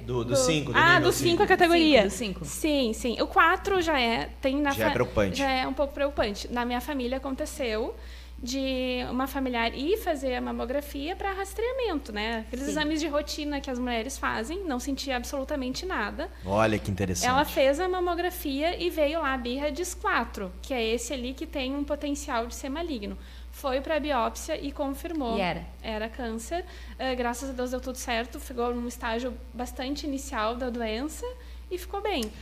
[0.04, 2.10] Do 5, do, Ah, nível do 5 a categoria.
[2.10, 2.44] Cinco, do cinco.
[2.44, 3.22] Sim, sim.
[3.22, 4.28] O 4 já é.
[4.40, 5.38] Tem na Já é fa- preocupante.
[5.38, 6.52] Já é um pouco preocupante.
[6.52, 7.94] Na minha família aconteceu
[8.42, 12.44] de uma familiar ir fazer a mamografia para rastreamento, né?
[12.46, 12.72] Aqueles Sim.
[12.72, 16.28] exames de rotina que as mulheres fazem, não sentia absolutamente nada.
[16.44, 17.28] Olha que interessante.
[17.28, 21.34] Ela fez a mamografia e veio lá a birra DIS 4, que é esse ali
[21.34, 23.16] que tem um potencial de ser maligno.
[23.52, 25.36] Foi para a biópsia e confirmou.
[25.36, 25.64] E era?
[25.82, 26.64] Era câncer.
[26.98, 28.40] Eh, graças a Deus deu tudo certo.
[28.40, 31.26] Ficou num estágio bastante inicial da doença
[31.70, 32.32] e ficou bem.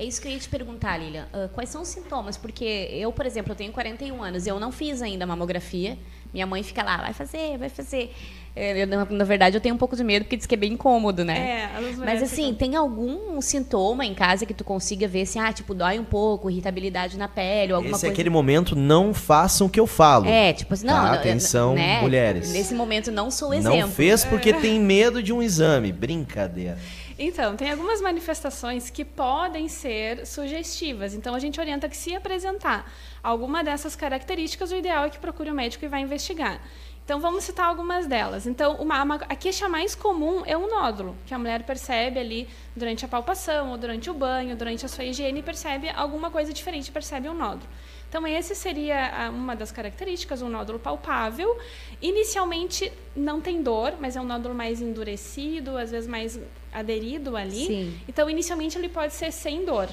[0.00, 1.26] É isso que eu ia te perguntar, Lilian.
[1.30, 2.38] Ah, quais são os sintomas?
[2.38, 5.98] Porque eu, por exemplo, eu tenho 41 anos, eu não fiz ainda a mamografia.
[6.32, 8.10] Minha mãe fica lá, vai fazer, vai fazer.
[8.56, 10.72] É, eu, na, verdade, eu tenho um pouco de medo, porque diz que é bem
[10.72, 11.68] incômodo, né?
[11.74, 15.52] É, Mas assim, ficam- tem algum sintoma em casa que tu consiga ver assim, ah,
[15.52, 18.12] tipo, dói um pouco, irritabilidade na pele, ou alguma Esse é coisa.
[18.14, 20.26] aquele momento, não façam o que eu falo.
[20.26, 22.00] É, tipo assim, não, Tá, não, atenção, né?
[22.00, 22.50] mulheres.
[22.52, 23.90] Nesse momento não sou Não exemplo.
[23.90, 25.92] fez porque tem medo de um exame.
[25.92, 26.78] Brincadeira.
[27.22, 31.12] Então, tem algumas manifestações que podem ser sugestivas.
[31.12, 32.90] Então, a gente orienta que, se apresentar
[33.22, 36.62] alguma dessas características, o ideal é que procure o médico e vá investigar.
[37.04, 38.46] Então, vamos citar algumas delas.
[38.46, 42.48] Então, uma, uma- a queixa mais comum é o nódulo, que a mulher percebe ali
[42.74, 46.90] durante a palpação, ou durante o banho, durante a sua higiene, percebe alguma coisa diferente,
[46.90, 47.68] percebe um nódulo.
[48.10, 51.56] Então, esse seria ah, uma das características, um nódulo palpável.
[52.02, 56.38] Inicialmente, não tem dor, mas é um nódulo mais endurecido, às vezes mais
[56.72, 57.66] aderido ali.
[57.66, 58.00] Sim.
[58.08, 59.88] Então, inicialmente, ele pode ser sem dor.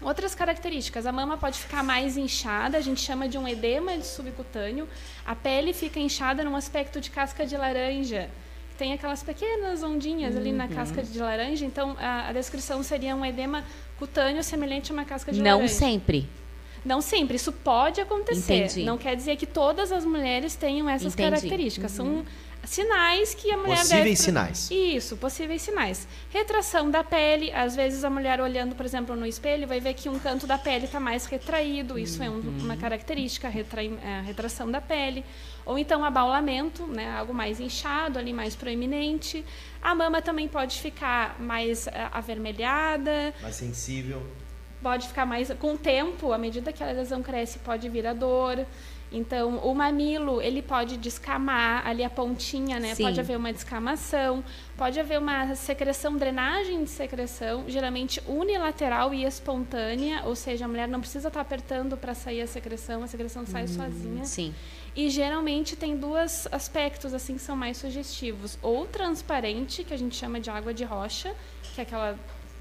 [0.00, 4.06] Outras características, a mama pode ficar mais inchada, a gente chama de um edema de
[4.06, 4.88] subcutâneo.
[5.26, 8.30] A pele fica inchada num aspecto de casca de laranja.
[8.78, 10.56] Tem aquelas pequenas ondinhas ali Uhum.
[10.56, 13.62] na casca de laranja, então a, a descrição seria um edema
[13.98, 15.74] cutâneo semelhante a uma casca de Não laranja.
[15.74, 16.26] sempre.
[16.84, 18.64] Não sempre, isso pode acontecer.
[18.66, 18.84] Entendi.
[18.84, 21.22] Não quer dizer que todas as mulheres tenham essas Entendi.
[21.22, 21.30] Uhum.
[21.30, 21.92] características.
[21.92, 22.24] São
[22.64, 23.80] sinais que a mulher deve...
[23.88, 24.70] Possíveis sinais.
[24.70, 26.06] Isso, possíveis sinais.
[26.30, 30.08] Retração da pele, às vezes a mulher olhando, por exemplo, no espelho, vai ver que
[30.08, 32.58] um canto da pele está mais retraído, isso é um- Uhum.
[32.62, 35.24] uma característica, retrai- é, retração da pele.
[35.64, 39.44] Ou então abaulamento, né, algo mais inchado, ali mais proeminente.
[39.80, 44.22] A mama também pode ficar mais é, avermelhada, Mais sensível.
[44.82, 48.12] Pode ficar mais com o tempo, à medida que a lesão cresce, pode vir a
[48.12, 48.66] dor.
[49.12, 52.94] Então, o mamilo, ele pode descamar ali a pontinha, né?
[52.94, 53.02] Sim.
[53.02, 54.44] Pode haver uma descamação,
[54.76, 60.86] pode haver uma secreção, drenagem de secreção, geralmente unilateral e espontânea, ou seja, a mulher
[60.86, 64.24] não precisa estar apertando para sair a secreção, a secreção sai sozinha.
[64.24, 64.54] Sim.
[64.94, 68.58] E geralmente tem dois aspectos assim que são mais sugestivos.
[68.62, 71.34] Ou transparente, que a gente chama de água de rocha,
[71.74, 72.16] que é aquela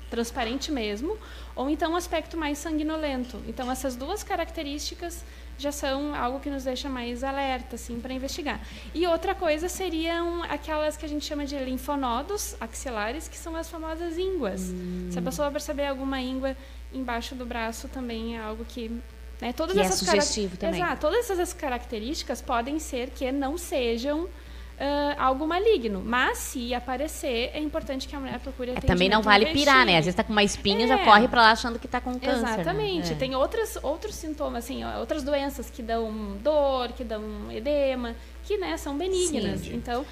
[0.09, 1.17] transparente mesmo,
[1.55, 3.41] ou então um aspecto mais sanguinolento.
[3.47, 5.23] Então essas duas características
[5.57, 8.59] já são algo que nos deixa mais alerta assim para investigar.
[8.93, 13.69] E outra coisa seriam aquelas que a gente chama de linfonodos axilares, que são as
[13.69, 14.71] famosas ínguas.
[15.11, 16.55] Se a pessoa perceber alguma íngua
[16.93, 18.89] embaixo do braço também é algo que
[19.41, 20.81] né, todas Que é essas cara- sugestivo também.
[20.81, 21.01] Exato.
[21.01, 24.27] Todas essas características podem ser que não sejam
[24.79, 29.09] ah, algo maligno, mas se aparecer, é importante que a mulher procure É, atendimento também
[29.09, 29.97] não vale pirar, né?
[29.97, 31.03] Às vezes tá com uma espinha, já É.
[31.05, 32.41] corre pra lá achando que tá com câncer.
[32.43, 32.53] né?
[32.53, 33.11] Exatamente.
[33.11, 33.15] É.
[33.15, 38.77] Tem outras, outros sintomas, assim, outras doenças que dão dor, que dão edema, que né,
[38.77, 39.61] são benignas.
[39.61, 39.75] Sim.
[39.75, 40.05] Então,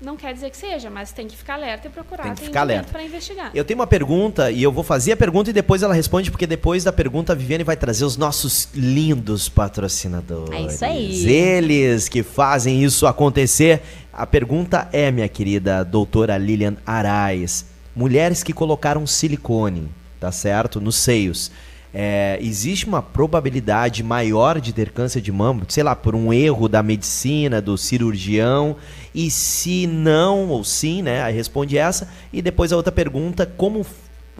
[0.00, 2.60] não quer dizer que seja, mas tem que ficar alerta e procurar Tem que ficar
[2.62, 2.90] alerta.
[2.92, 3.50] para investigar.
[3.54, 6.46] Eu tenho uma pergunta e eu vou fazer a pergunta e depois ela responde, porque
[6.46, 10.52] depois da pergunta a Viviane vai trazer os nossos lindos patrocinadores.
[10.52, 11.26] É isso aí.
[11.30, 13.80] Eles que fazem isso acontecer.
[14.12, 19.88] A pergunta é, minha querida doutora Lilian Arais, mulheres que colocaram silicone,
[20.20, 20.80] tá certo?
[20.80, 21.50] Nos seios.
[21.96, 26.68] É, existe uma probabilidade maior de ter câncer de mama, sei lá, por um erro
[26.68, 28.74] da medicina, do cirurgião?
[29.14, 31.22] E se não ou sim, né?
[31.22, 32.08] Aí responde essa.
[32.32, 33.86] E depois a outra pergunta, como,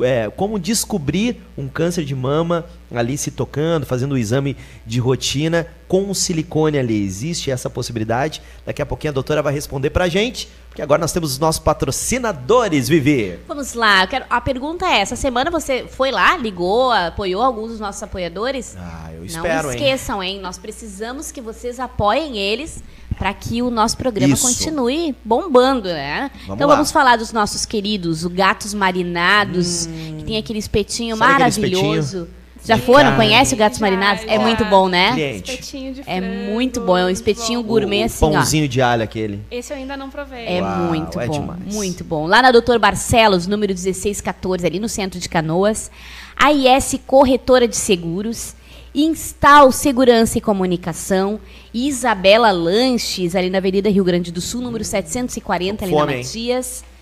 [0.01, 5.67] é, como descobrir um câncer de mama ali se tocando, fazendo o exame de rotina
[5.89, 7.05] com o silicone ali?
[7.05, 8.43] Existe essa possibilidade?
[8.67, 11.61] Daqui a pouquinho a doutora vai responder pra gente, porque agora nós temos os nossos
[11.63, 13.39] patrocinadores, Vivi.
[13.47, 17.81] Vamos lá, quero- a pergunta é: essa semana você foi lá, ligou, apoiou alguns dos
[17.81, 18.77] nossos apoiadores?
[18.79, 19.77] Ah, eu espero, Não hein?
[19.79, 20.41] esqueçam, hein?
[20.41, 22.83] Nós precisamos que vocês apoiem eles
[23.19, 24.47] para que o nosso programa Isso.
[24.47, 26.31] continue bombando, né?
[26.47, 26.75] Vamos então lá.
[26.75, 29.87] vamos falar dos nossos queridos, o Gatos Marinados,
[30.19, 32.29] que tem aquele espetinho Sabe aquele maravilhoso.
[32.67, 33.11] Já De foram?
[33.11, 33.17] carne.
[33.17, 34.25] Conhece o Gatos Já, Marinados?
[34.27, 34.41] É já.
[34.41, 35.13] muito bom, né?
[35.13, 35.51] Cliente.
[35.51, 37.69] Espetinho de É frango, muito bom, é um espetinho bom.
[37.69, 38.31] gourmet o assim, ó.
[38.31, 39.43] pãozinho de alho aquele.
[39.51, 40.47] Esse eu ainda não provei.
[40.47, 41.75] É Uau, muito é bom, demais.
[41.75, 42.27] muito bom.
[42.27, 45.91] Lá na Doutor Barcelos, número 1614, ali no centro de Canoas.
[46.37, 48.55] A IS Corretora de Seguros.
[48.95, 51.41] Instal Segurança e Comunicação.
[51.73, 56.25] Isabela Lanches, ali na Avenida Rio Grande do Sul, número 740, ali Fome, na hein?
[56.25, 56.83] Matias.
[56.83, 56.94] Eh,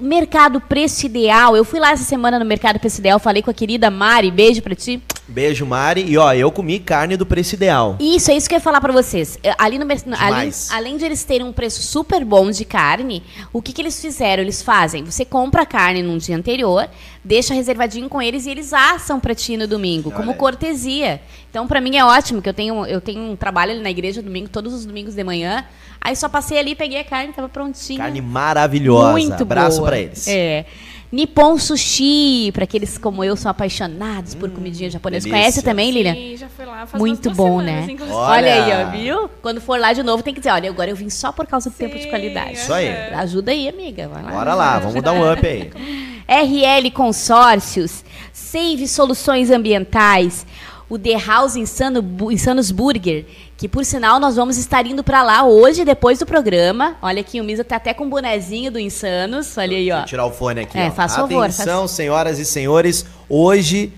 [0.00, 1.56] Mercado Preço Ideal.
[1.56, 4.62] Eu fui lá essa semana no Mercado Preço Ideal, falei com a querida Mari, beijo
[4.62, 5.02] pra ti.
[5.26, 6.04] Beijo, Mari.
[6.06, 7.96] E ó, eu comi carne do preço ideal.
[7.98, 9.38] Isso, é isso que eu ia falar pra vocês.
[9.56, 9.86] Ali no,
[10.18, 13.98] ali, além de eles terem um preço super bom de carne, o que, que eles
[14.00, 14.42] fizeram?
[14.42, 16.88] Eles fazem, você compra a carne num dia anterior,
[17.24, 21.22] deixa reservadinho com eles e eles assam pra ti no domingo, Olha como cortesia.
[21.54, 24.20] Então, pra mim é ótimo, que eu tenho, eu tenho um trabalho ali na igreja
[24.20, 25.64] domingo, todos os domingos de manhã.
[26.00, 27.96] Aí só passei ali, peguei a carne, tava prontinha.
[27.96, 29.12] Carne maravilhosa.
[29.12, 29.90] Muito Abraço boa.
[29.90, 30.26] pra eles.
[30.26, 30.66] É.
[31.12, 35.28] Nippon Sushi, pra aqueles como eu são apaixonados por comidinha japonesa.
[35.28, 35.44] Hum, delícia.
[35.44, 36.14] Conhece também, Lilian?
[36.14, 37.92] Sim, já fui lá faz Muito bom, semanas, né?
[37.92, 38.16] inclusive.
[38.18, 38.34] Olha.
[38.34, 39.30] Olha, aí, ó, viu?
[39.40, 41.70] Quando for lá de novo, tem que dizer, olha, agora eu vim só por causa
[41.70, 42.54] do tempo de Sim, qualidade.
[42.54, 42.88] Isso aí.
[42.88, 43.20] aham.
[43.20, 44.08] Ajuda aí, amiga.
[44.08, 44.30] Vai lá.
[44.32, 45.70] Bora lá, vamos dar um up aí.
[46.26, 50.44] RL Consórcios, Save Soluções Ambientais,
[50.94, 53.26] o The House Insano, Insanos Burger,
[53.56, 56.96] que por sinal nós vamos estar indo pra lá hoje, depois do programa.
[57.02, 59.58] Olha aqui, o Misa tá até com o bonezinho do Insanos.
[59.58, 59.96] Olha aí, ó.
[59.96, 60.78] Vou tirar o fone aqui.
[60.78, 60.92] É, ó.
[60.92, 63.04] faz favor, Atenção, senhoras e senhores.
[63.28, 63.92] Hoje,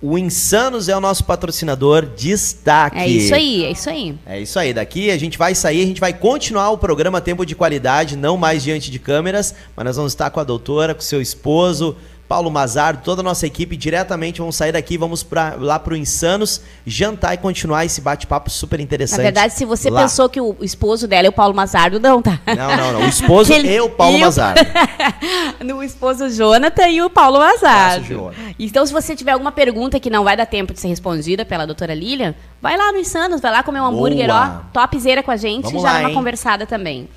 [0.00, 2.96] o Insanos é o nosso patrocinador destaque.
[2.96, 4.18] É isso aí, é isso aí.
[4.24, 4.72] É isso aí.
[4.72, 8.38] Daqui a gente vai sair, a gente vai continuar o programa Tempo de Qualidade, não
[8.38, 11.94] mais diante de câmeras, mas nós vamos estar com a doutora, com seu esposo,
[12.28, 14.38] Paulo Mazardo, toda a nossa equipe diretamente.
[14.40, 19.16] Vamos sair daqui, vamos pra, lá pro Insanos, jantar e continuar esse bate-papo super interessante.
[19.18, 20.02] Na verdade, se você lá.
[20.02, 22.38] pensou que o esposo dela é o Paulo Mazardo, não, tá?
[22.46, 23.06] Não, não, não.
[23.06, 24.60] O esposo Ele- e o Paulo o- Mazardo.
[25.64, 28.32] no esposo Jonathan e o Paulo Mazardo.
[28.58, 31.64] Então, se você tiver alguma pergunta que não vai dar tempo de ser respondida pela
[31.66, 34.62] doutora Lilian, vai lá no Insanos, vai lá comer um hambúrguer, Boa.
[34.74, 36.14] ó, topzera com a gente Vamos e já lá, dá uma hein?
[36.14, 37.08] conversada também.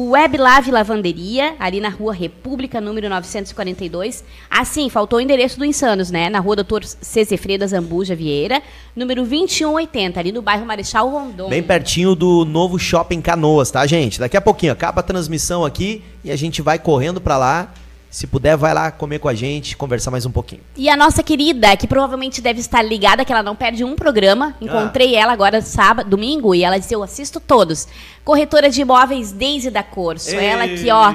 [0.00, 4.22] O Web Lave Lavanderia, ali na rua República, número 942.
[4.48, 6.30] Ah, sim, faltou o endereço do Insanos, né?
[6.30, 8.62] Na rua Doutor Cezefreda Zambuja Vieira,
[8.94, 11.48] número 2180, ali no bairro Marechal Rondon.
[11.48, 14.20] Bem pertinho do novo Shopping Canoas, tá, gente?
[14.20, 17.74] Daqui a pouquinho acaba a transmissão aqui e a gente vai correndo pra lá.
[18.10, 20.62] Se puder, vai lá comer com a gente, conversar mais um pouquinho.
[20.74, 24.54] E a nossa querida, que provavelmente deve estar ligada, que ela não perde um programa.
[24.62, 27.86] Encontrei ela agora sábado, domingo, e ela disse: Eu assisto todos.
[28.24, 30.30] Corretora de imóveis Deise da Corso.
[30.30, 30.42] Ei.
[30.46, 31.12] Ela que, ó,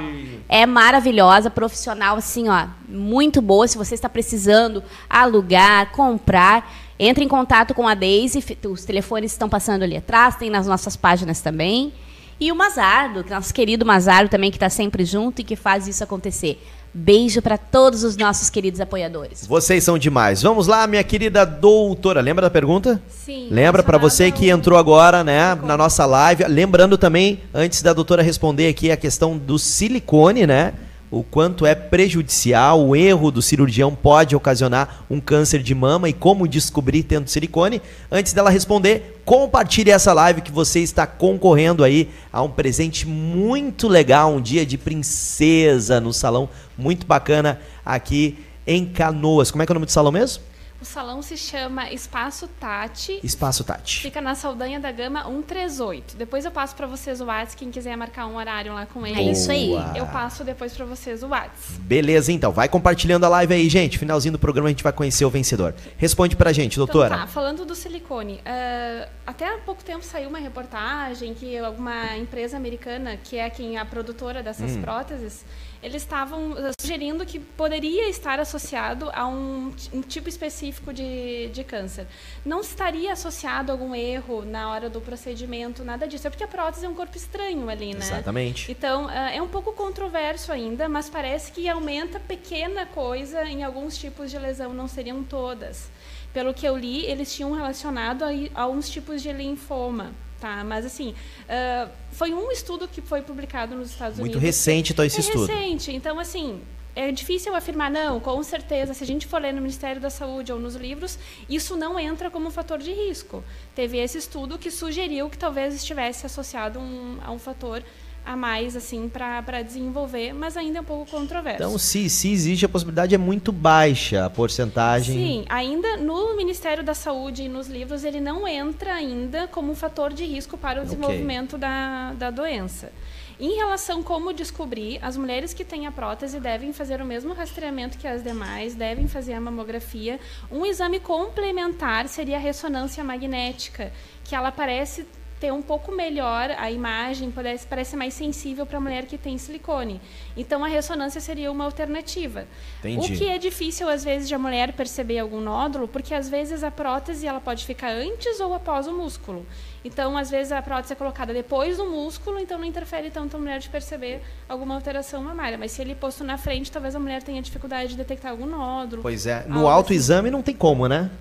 [0.47, 3.67] é maravilhosa, profissional, assim, ó, muito boa.
[3.67, 8.37] Se você está precisando alugar, comprar, entre em contato com a Deise.
[8.37, 11.91] F- Os telefones estão passando ali atrás, tem nas nossas páginas também.
[12.39, 15.87] E o Mazardo, é nosso querido Mazardo também, que está sempre junto e que faz
[15.87, 16.61] isso acontecer.
[16.93, 19.47] Beijo para todos os nossos queridos apoiadores.
[19.47, 20.43] Vocês são demais.
[20.43, 22.21] Vamos lá, minha querida doutora.
[22.21, 23.01] Lembra da pergunta?
[23.09, 23.47] Sim.
[23.49, 26.43] Lembra para você que entrou agora, né, na nossa live.
[26.45, 30.73] Lembrando também, antes da doutora responder aqui a questão do silicone, né?
[31.13, 36.13] O quanto é prejudicial, o erro do cirurgião pode ocasionar um câncer de mama e
[36.13, 37.83] como descobrir tendo silicone.
[38.11, 43.87] Antes dela responder, compartilhe essa live que você está concorrendo aí a um presente muito
[43.87, 49.51] legal, um dia de princesa no salão muito bacana aqui em Canoas.
[49.51, 50.41] Como é que é o nome do salão mesmo?
[50.83, 53.17] O salão se chama Espaço Tati.
[53.23, 54.01] Espaço Tati.
[54.01, 56.17] Fica na Saldanha da Gama 138.
[56.17, 59.17] Depois eu passo pra vocês o WhatsApp, quem quiser marcar um horário lá com ele.
[59.17, 59.71] É isso aí.
[59.95, 61.79] Eu passo depois pra vocês o WhatsApp.
[61.79, 62.51] Beleza, então.
[62.51, 63.97] Vai compartilhando a live aí, gente.
[63.97, 65.73] Finalzinho do programa a gente vai conhecer o vencedor.
[65.95, 67.15] Responde pra gente, doutora.
[67.15, 72.17] Então tá, falando do silicone, ah, até há pouco tempo saiu uma reportagem que alguma
[72.17, 75.45] empresa americana, que é quem é a produtora dessas próteses,
[75.83, 81.63] eles estavam ah, sugerindo que poderia estar associado a um, um tipo específico de, de
[81.63, 82.07] câncer.
[82.45, 86.25] Não estaria associado a algum erro na hora do procedimento, nada disso.
[86.25, 87.99] É porque a prótese é um corpo estranho ali, né?
[87.99, 88.71] Exatamente.
[88.71, 93.97] Então, ah, é um pouco controverso ainda, mas parece que aumenta pequena coisa em alguns
[93.97, 95.91] tipos de lesão, não seriam todas.
[96.33, 100.13] Pelo que eu li, eles tinham relacionado a, a uns tipos de linfoma,
[100.43, 100.61] tá?
[100.65, 101.15] Mas assim,
[101.47, 104.43] ah, foi um estudo que foi publicado nos Estados Muito Unidos.
[104.45, 105.45] recente, então, esse é estudo.
[105.45, 106.61] recente, então assim,
[106.95, 110.51] é difícil afirmar, não, com certeza, se a gente for ler no Ministério da Saúde
[110.51, 111.17] ou nos livros,
[111.49, 113.41] isso não entra como fator de risco.
[113.73, 117.81] Teve esse estudo que sugeriu que talvez estivesse associado um- a um fator
[118.25, 121.61] a mais assim para desenvolver, mas ainda é um pouco controverso.
[121.63, 125.15] Então, se, se existe a possibilidade, é muito baixa a porcentagem.
[125.15, 129.75] Sim, ainda no Ministério da Saúde e nos livros ele não entra ainda como um
[129.75, 131.67] fator de risco para o desenvolvimento okay.
[131.67, 132.91] da, da doença.
[133.39, 137.33] Em relação a como descobrir, as mulheres que têm a prótese devem fazer o mesmo
[137.33, 140.19] rastreamento que as demais, devem fazer a mamografia.
[140.51, 143.91] Um exame complementar seria a ressonância magnética,
[144.23, 145.05] que ela parece
[145.43, 149.37] ter um pouco melhor a imagem, parece, parece mais sensível para a mulher que tem
[149.37, 149.99] silicone.
[150.37, 152.47] Então a ressonância seria uma alternativa.
[152.79, 153.13] Entendi.
[153.13, 156.63] O que é difícil às vezes de a mulher perceber algum nódulo, porque às vezes
[156.63, 159.45] a prótese ela pode ficar antes ou após o músculo.
[159.83, 163.39] Então, às vezes a prótese é colocada depois do músculo, então não interfere tanto a
[163.39, 165.57] mulher de perceber alguma alteração mamária.
[165.57, 169.01] Mas se ele posto na frente, talvez a mulher tenha dificuldade de detectar algum nódulo.
[169.01, 169.43] Pois é.
[169.45, 170.31] No autoexame assim.
[170.37, 171.11] não tem como, né?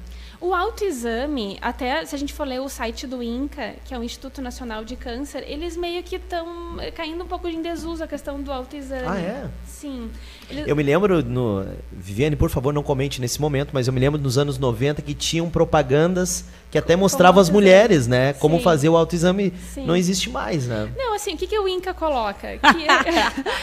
[0.42, 4.02] O autoexame, até se a gente for ler o site do INCA, que é o
[4.02, 8.42] Instituto Nacional de Câncer, eles meio que estão caindo um pouco em desuso a questão
[8.42, 9.06] do autoexame.
[9.06, 9.48] Ah, é?
[9.64, 10.10] Sim.
[10.50, 10.66] Eles...
[10.66, 11.64] Eu me lembro, no...
[11.92, 15.14] Viviane, por favor, não comente nesse momento, mas eu me lembro nos anos 90 que
[15.14, 18.32] tinham propagandas que até mostravam as mulheres, né?
[18.32, 18.64] Como Sim.
[18.64, 19.52] fazer o autoexame.
[19.72, 19.86] Sim.
[19.86, 20.90] Não existe mais, né?
[20.96, 22.48] Não, assim, o que, que o INCA coloca?
[22.58, 22.58] Que...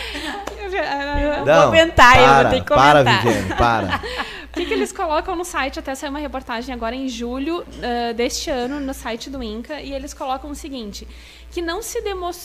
[1.46, 3.04] não, comentar, para, eu vou ter que comentar.
[3.04, 4.02] Para, Viviane, para.
[4.60, 5.80] Que, que, eles colocam no site?
[5.80, 9.94] Até saiu uma reportagem agora em julho uh, deste ano no site do INCA e
[9.94, 11.08] eles colocam o seguinte:
[11.52, 12.00] que não se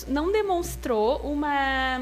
[0.08, 1.98] não demonstrou uma,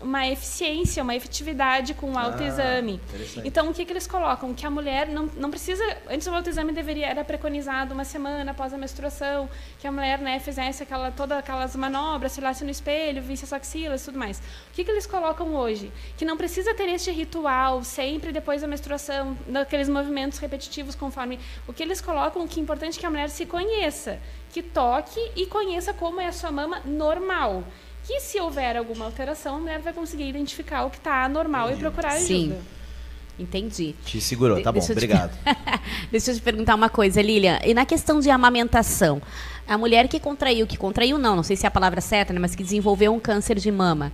[0.00, 3.00] uma eficiência, uma efetividade com o ah, autoexame.
[3.12, 4.54] Ah, então, o que, que eles colocam?
[4.54, 5.84] Que a mulher não, não precisa.
[6.08, 9.48] Antes o autoexame deveria era preconizado uma semana após a menstruação,
[9.78, 13.52] que a mulher né, fizesse aquela, todas aquelas manobras, se olhasse no espelho, visse as
[13.52, 14.38] axilas e tudo mais.
[14.38, 15.92] O que, que eles colocam hoje?
[16.16, 21.38] Que não precisa ter este ritual sempre depois da menstruação, naqueles movimentos repetitivos conforme.
[21.66, 24.20] O que eles colocam, que é importante que a mulher se conheça
[24.54, 27.64] que toque e conheça como é a sua mama normal.
[28.06, 31.80] Que se houver alguma alteração, a mulher vai conseguir identificar o que está anormal Entendi.
[31.80, 32.26] e procurar ajuda.
[32.26, 32.58] Sim.
[33.38, 33.94] Entendi.
[34.04, 35.32] Te segurou, tá de bom, obrigado.
[35.32, 35.56] Te...
[36.10, 37.58] deixa eu te perguntar uma coisa, Lilian.
[37.64, 39.20] E na questão de amamentação,
[39.66, 42.38] a mulher que contraiu, que contraiu não, não sei se é a palavra certa, né,
[42.38, 44.12] mas que desenvolveu um câncer de mama,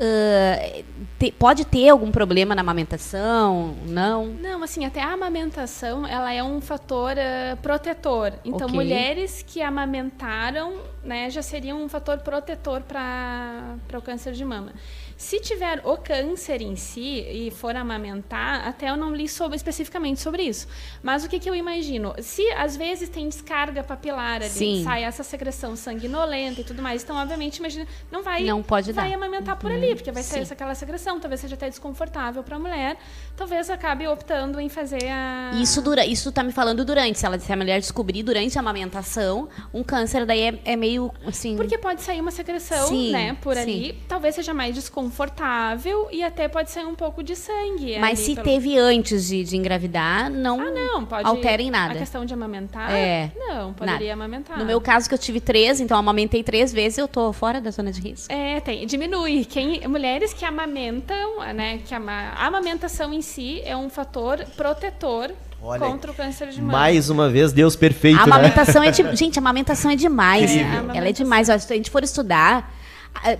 [0.00, 0.82] Uh,
[1.18, 3.76] te, pode ter algum problema na amamentação?
[3.86, 4.28] Não?
[4.28, 8.32] Não, assim, até a amamentação ela é um fator uh, protetor.
[8.42, 8.74] Então, okay.
[8.74, 14.72] mulheres que amamentaram né, já seriam um fator protetor para o câncer de mama.
[15.20, 20.18] Se tiver o câncer em si e for amamentar, até eu não li sobre, especificamente
[20.18, 20.66] sobre isso.
[21.02, 22.14] Mas o que, que eu imagino?
[22.20, 24.82] Se às vezes tem descarga papilar ali, Sim.
[24.82, 29.10] sai essa secreção sanguinolenta e tudo mais, então obviamente imagina, não vai não pode vai
[29.10, 29.14] dar.
[29.14, 32.96] amamentar por ali, porque vai sair aquela secreção, talvez seja até desconfortável para a mulher,
[33.36, 37.38] talvez acabe optando em fazer a Isso dura, isso tá me falando durante, se ela
[37.38, 41.56] se a mulher descobrir durante a amamentação, um câncer daí é, é meio assim.
[41.56, 43.60] Porque pode sair uma secreção, sim, né, por sim.
[43.60, 47.98] ali, talvez seja mais desconfortável confortável e até pode ser um pouco de sangue.
[47.98, 48.46] Mas se pelo...
[48.46, 51.94] teve antes de, de, engravidar, não, ah, não pode altera em nada.
[51.94, 52.92] A questão de amamentar?
[52.92, 53.32] É.
[53.36, 54.12] Não, poderia nada.
[54.12, 54.58] amamentar.
[54.58, 57.72] No meu caso, que eu tive três, então amamentei três vezes, eu tô fora da
[57.72, 58.32] zona de risco.
[58.32, 58.86] É, tem.
[58.86, 59.44] Diminui.
[59.44, 61.80] Quem, mulheres que amamentam, né?
[61.84, 66.60] Que a, a amamentação em si é um fator protetor Olha, contra o câncer de
[66.60, 66.72] mama.
[66.72, 68.20] Mais uma vez, Deus perfeito.
[68.20, 68.32] A né?
[68.32, 68.88] amamentação né?
[68.88, 70.54] é de, gente, a amamentação é demais.
[70.54, 71.48] É, a Ela é demais.
[71.48, 72.79] Se a gente for estudar,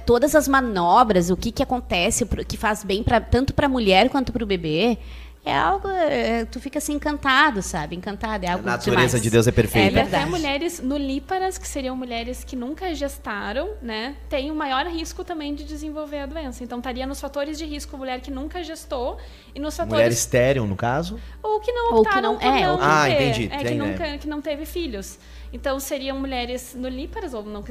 [0.05, 4.11] todas as manobras, o que, que acontece, que faz bem pra, tanto para a mulher
[4.11, 4.99] quanto para o bebê,
[5.45, 5.89] é algo.
[5.89, 7.97] É, tu fica assim encantado, sabe?
[7.97, 8.45] Encantado.
[8.45, 9.23] É algo a natureza demais.
[9.23, 9.89] de Deus é perfeita.
[9.89, 10.23] É verdade.
[10.23, 14.17] Até mulheres nulíparas, que seriam mulheres que nunca gestaram, né?
[14.29, 16.63] Tem o maior risco também de desenvolver a doença.
[16.63, 19.17] Então estaria nos fatores de risco mulher que nunca gestou
[19.55, 19.99] e nos fatores.
[19.99, 21.19] Mulher estéreo, no caso?
[21.43, 23.13] Ou que não optaram ou que não, é, não ah, ter.
[23.15, 23.45] entendi.
[23.51, 24.19] É, Tem, que, nunca, né?
[24.19, 25.19] que não teve filhos.
[25.53, 27.63] Então seriam mulheres nulíparas, ou não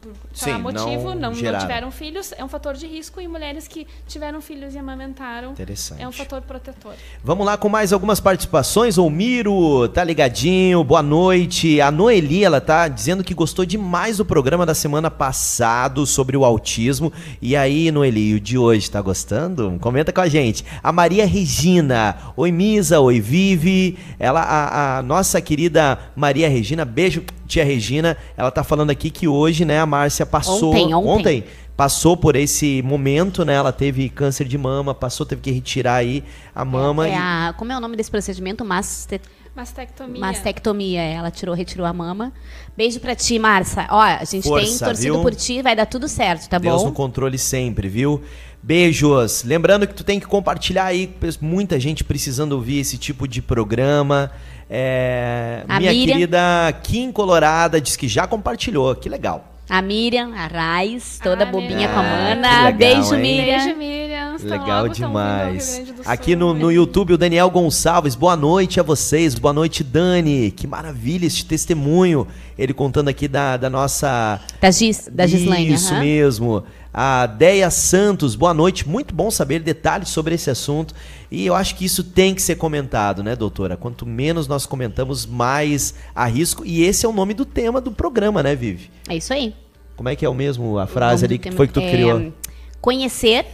[0.00, 3.68] por Sim, motivo não, não, não, tiveram filhos, é um fator de risco e mulheres
[3.68, 5.54] que tiveram filhos e amamentaram
[5.98, 6.94] é um fator protetor.
[7.22, 8.96] Vamos lá com mais algumas participações.
[8.96, 11.80] O Miro tá ligadinho, boa noite.
[11.80, 16.44] A Noeli, ela tá dizendo que gostou demais do programa da semana passado sobre o
[16.44, 17.12] autismo.
[17.42, 19.76] E aí, Noeli, o de hoje tá gostando?
[19.80, 20.64] Comenta com a gente.
[20.82, 23.98] A Maria Regina, oi Misa, oi Vive.
[24.18, 29.26] Ela, a, a nossa querida Maria Regina, beijo tia Regina, ela tá falando aqui que
[29.26, 31.08] hoje, né, a Márcia passou ontem, ontem.
[31.08, 31.44] ontem
[31.76, 33.54] passou por esse momento, né?
[33.54, 36.22] Ela teve câncer de mama, passou, teve que retirar aí
[36.54, 37.08] a mama.
[37.08, 38.64] É, é a, como é o nome desse procedimento?
[38.64, 39.22] Mastet...
[39.56, 40.20] Mastectomia.
[40.20, 42.32] Mastectomia, ela tirou, retirou a mama.
[42.76, 43.86] Beijo pra ti, Marcia.
[43.90, 45.22] Ó, a gente Força, tem torcido viu?
[45.22, 46.78] por ti, vai dar tudo certo, tá Deus bom?
[46.78, 48.22] Deus no controle sempre, viu?
[48.62, 49.42] Beijos.
[49.42, 54.30] Lembrando que tu tem que compartilhar aí, muita gente precisando ouvir esse tipo de programa.
[54.72, 56.14] É, minha Miriam.
[56.16, 58.94] querida Kim Colorada diz que já compartilhou.
[58.94, 59.46] Que legal.
[59.68, 61.92] A Miriam, a Raiz, toda Ah, bobinha Miriam.
[61.92, 62.64] com a Ah, mana.
[62.66, 63.20] legal, Beijo, hein?
[63.22, 63.64] Miriam.
[63.64, 64.36] Beijo, Miriam.
[64.42, 65.82] Legal demais.
[66.06, 68.14] Aqui no, no YouTube, o Daniel Gonçalves.
[68.14, 69.34] Boa noite a vocês.
[69.34, 70.50] Boa noite, Dani.
[70.50, 72.26] Que maravilha este testemunho.
[72.58, 74.40] Ele contando aqui da, da nossa.
[74.60, 75.74] Da, Gis, da Gislaine.
[75.74, 76.02] Isso aham.
[76.02, 76.64] mesmo.
[76.92, 78.88] A Deia Santos, boa noite.
[78.88, 80.92] Muito bom saber detalhes sobre esse assunto.
[81.30, 83.76] E eu acho que isso tem que ser comentado, né, doutora?
[83.76, 86.64] Quanto menos nós comentamos, mais há risco.
[86.66, 88.90] E esse é o nome do tema do programa, né, Vivi?
[89.08, 89.54] É isso aí.
[89.96, 92.32] Como é que é o mesmo, a frase ali que foi que tu é, criou?
[92.80, 93.46] Conhecer.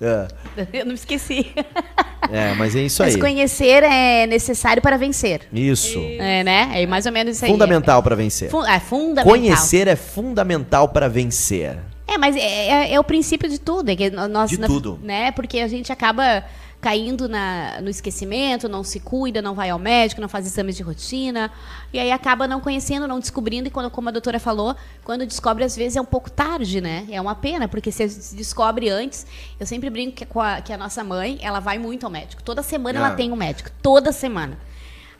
[0.00, 0.28] É,
[0.72, 1.46] Eu não me esqueci.
[2.32, 3.20] é, mas é isso Mas aí.
[3.20, 5.42] conhecer é necessário para vencer.
[5.52, 5.98] Isso.
[6.18, 6.70] É, né?
[6.74, 7.50] É mais ou menos isso aí.
[7.50, 8.48] Fundamental para vencer.
[8.50, 9.24] Fun- é fundamental.
[9.24, 11.78] Conhecer é fundamental para vencer.
[12.08, 13.90] É, mas é, é- é o princípio de tudo.
[13.90, 14.98] É que nós, De na- tudo.
[15.02, 15.30] Né?
[15.32, 16.42] Porque a gente acaba
[16.80, 20.82] caindo na- no esquecimento, não se cuida, não vai ao médico, não faz exames de
[20.82, 21.50] rotina.
[21.92, 23.68] E aí acaba não conhecendo, não descobrindo.
[23.68, 24.74] E quando, como a doutora falou,
[25.04, 27.06] quando descobre, às vezes é um pouco tarde, né?
[27.10, 29.26] É uma pena, porque se se descobre antes.
[29.58, 32.42] Eu sempre brinco que, com a, que a nossa mãe, ela vai muito ao médico.
[32.42, 33.06] Toda semana Ah.
[33.08, 33.70] ela tem um médico.
[33.82, 34.56] Toda semana.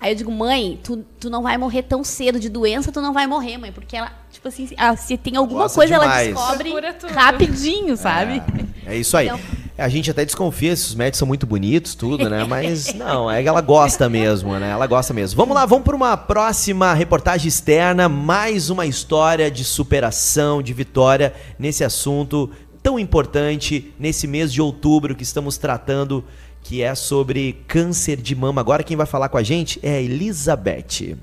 [0.00, 3.12] Aí eu digo, mãe, tu, tu não vai morrer tão cedo de doença, tu não
[3.12, 3.70] vai morrer, mãe.
[3.70, 6.28] Porque ela, tipo assim, ah, se tem alguma Gosta coisa, ela demais.
[6.34, 7.12] descobre Procura tudo.
[7.12, 8.42] rapidinho, sabe?
[8.86, 9.26] É isso aí.
[9.26, 9.38] Então-
[9.80, 12.44] A gente até desconfia se os médicos são muito bonitos, tudo, né?
[12.44, 14.70] Mas não, é que ela gosta mesmo, né?
[14.70, 15.36] Ela gosta mesmo.
[15.36, 18.08] Vamos lá, vamos para uma próxima reportagem externa.
[18.08, 22.50] Mais uma história de superação, de vitória nesse assunto
[22.82, 26.24] tão importante nesse mês de outubro que estamos tratando,
[26.62, 28.60] que é sobre câncer de mama.
[28.60, 31.16] Agora quem vai falar com a gente é a Elizabeth.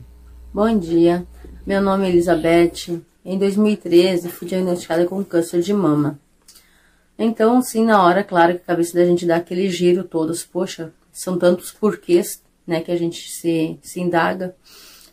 [0.53, 1.26] Bom dia,
[1.66, 3.01] meu nome é Elizabeth.
[3.24, 6.20] Em 2013 fui diagnosticada com câncer de mama.
[7.18, 10.93] Então, sim, na hora, claro que a cabeça da gente dá aquele giro todos, poxa,
[11.11, 14.55] são tantos porquês, né, que a gente se, se indaga.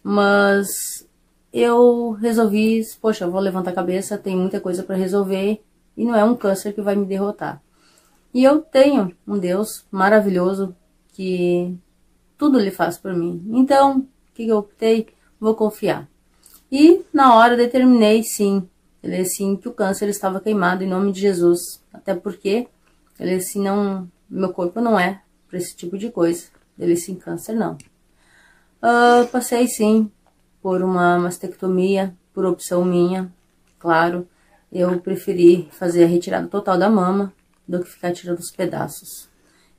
[0.02, 1.08] Mas
[1.52, 5.62] eu resolvi, poxa, vou levantar a cabeça, tem muita coisa para resolver
[5.96, 7.62] e não é um câncer que vai me derrotar.
[8.34, 10.74] E eu tenho um Deus maravilhoso
[11.12, 11.72] que
[12.36, 13.40] tudo ele faz por mim.
[13.52, 15.06] Então, o que, eu optei?
[15.38, 16.08] Vou confiar.
[16.70, 18.68] E na hora determinei sim,
[19.00, 22.66] ele assim que o câncer estava queimado em nome de Jesus, até porque
[23.18, 26.46] ele assim não, meu corpo não é para esse tipo de coisa.
[26.78, 27.78] Ele sim câncer não.
[28.82, 30.10] Ah, passei sim
[30.60, 33.32] por uma mastectomia, por opção minha,
[33.78, 34.28] claro.
[34.72, 37.32] Eu preferi fazer a retirada total da mama
[37.66, 39.28] do que ficar tirando os pedaços.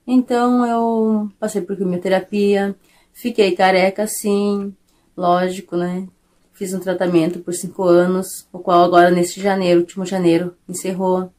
[0.07, 2.76] Então eu passei por quimioterapia,
[3.11, 4.74] fiquei careca sim,
[5.18, 6.07] lógico, né?
[6.53, 11.34] Fiz um tratamento por cinco anos, o qual agora neste janeiro, último janeiro, encerrou.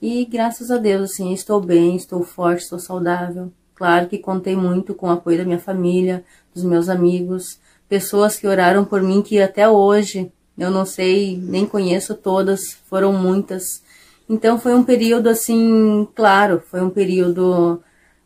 [0.00, 3.50] E graças a Deus, assim, estou bem, estou forte, estou saudável.
[3.74, 6.24] Claro que contei muito com o apoio da minha família,
[6.54, 11.66] dos meus amigos, pessoas que oraram por mim que até hoje eu não sei, nem
[11.66, 13.82] conheço todas, foram muitas.
[14.28, 17.82] Então foi um período assim, claro, foi um período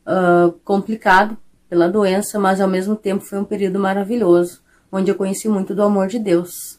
[0.06, 1.36] uh, complicado
[1.68, 4.60] pela doença, mas ao mesmo tempo foi um período maravilhoso,
[4.90, 6.78] onde eu conheci muito do amor de Deus.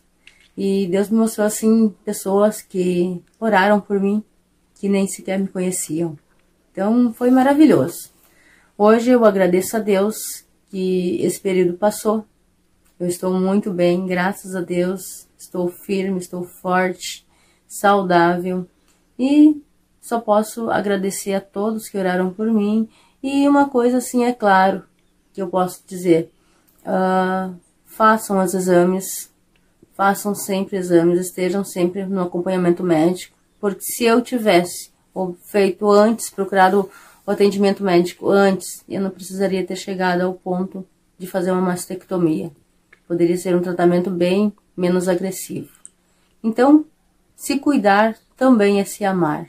[0.57, 4.23] E Deus me mostrou assim pessoas que oraram por mim,
[4.81, 6.17] que nem sequer me conheciam.
[6.71, 8.09] Então foi maravilhoso.
[8.75, 12.25] Hoje eu agradeço a Deus que esse período passou.
[12.99, 15.27] Eu estou muito bem, graças a Deus.
[15.37, 17.27] Estou firme, estou forte,
[17.67, 18.67] saudável
[19.19, 19.61] e
[20.01, 22.89] só posso agradecer a todos que oraram por mim.
[23.21, 24.83] E uma coisa assim é claro
[25.31, 26.31] que eu posso dizer:
[26.81, 27.55] uh,
[27.85, 29.31] façam os exames,
[29.93, 34.89] façam sempre exames, estejam sempre no acompanhamento médico, porque se eu tivesse
[35.43, 36.89] feito antes, procurado
[37.25, 40.83] o atendimento médico antes, eu não precisaria ter chegado ao ponto
[41.17, 42.51] de fazer uma mastectomia.
[43.07, 45.69] Poderia ser um tratamento bem menos agressivo.
[46.43, 46.85] Então,
[47.35, 49.45] se cuidar também é se amar.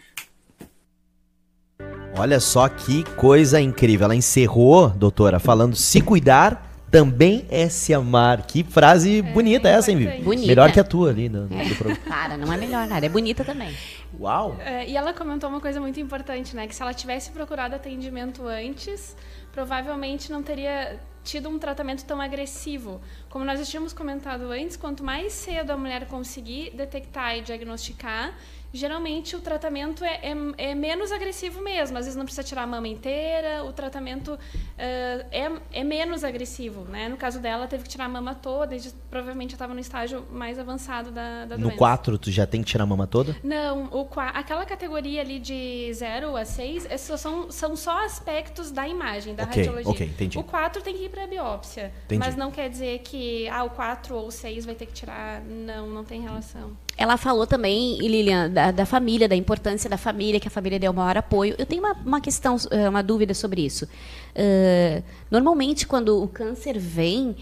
[2.19, 4.05] Olha só que coisa incrível.
[4.05, 8.47] Ela encerrou, doutora, falando se cuidar também é se amar.
[8.47, 10.23] Que frase bonita essa, hein, Vivi?
[10.23, 10.47] Bonita.
[10.47, 11.97] Melhor que a tua ali no, no programa.
[12.07, 13.07] Cara, não é melhor nada.
[13.07, 13.75] É bonita também.
[14.21, 14.59] Uau!
[14.61, 16.67] É, e ela comentou uma coisa muito importante, né?
[16.67, 19.17] Que se ela tivesse procurado atendimento antes,
[19.51, 23.01] provavelmente não teria tido um tratamento tão agressivo.
[23.31, 28.35] Como nós já tínhamos comentado antes, quanto mais cedo a mulher conseguir detectar e diagnosticar,
[28.73, 31.99] geralmente o tratamento é, é, é menos agressivo mesmo.
[31.99, 34.39] Às vezes não precisa tirar a mama inteira, o tratamento uh,
[34.79, 37.09] é, é menos agressivo, né?
[37.09, 40.59] No caso dela, teve que tirar a mama toda, e provavelmente estava no estágio mais
[40.59, 41.79] avançado da, da No doença.
[41.79, 43.37] 4, tu já tem que tirar a mama toda?
[43.43, 49.35] Não, o, aquela categoria ali de 0 a 6 são, são só aspectos da imagem,
[49.35, 49.91] da Ok, radiologia.
[49.93, 50.39] ok, entendi.
[50.39, 51.93] O 4 tem que ir para biópsia.
[52.07, 52.19] Entendi.
[52.19, 55.41] Mas não quer dizer que ah, o 4 ou 6 vai ter que tirar.
[55.43, 56.77] Não, não tem relação.
[56.97, 60.93] Ela falou também, Lilian, da, da, família, da importância da família, que a família deu
[60.93, 61.55] maior apoio.
[61.59, 63.87] Eu tenho uma, uma questão, eh, uma dúvida sobre isso.
[64.35, 67.37] Uh, normalmente, quando o câncer vem, uh,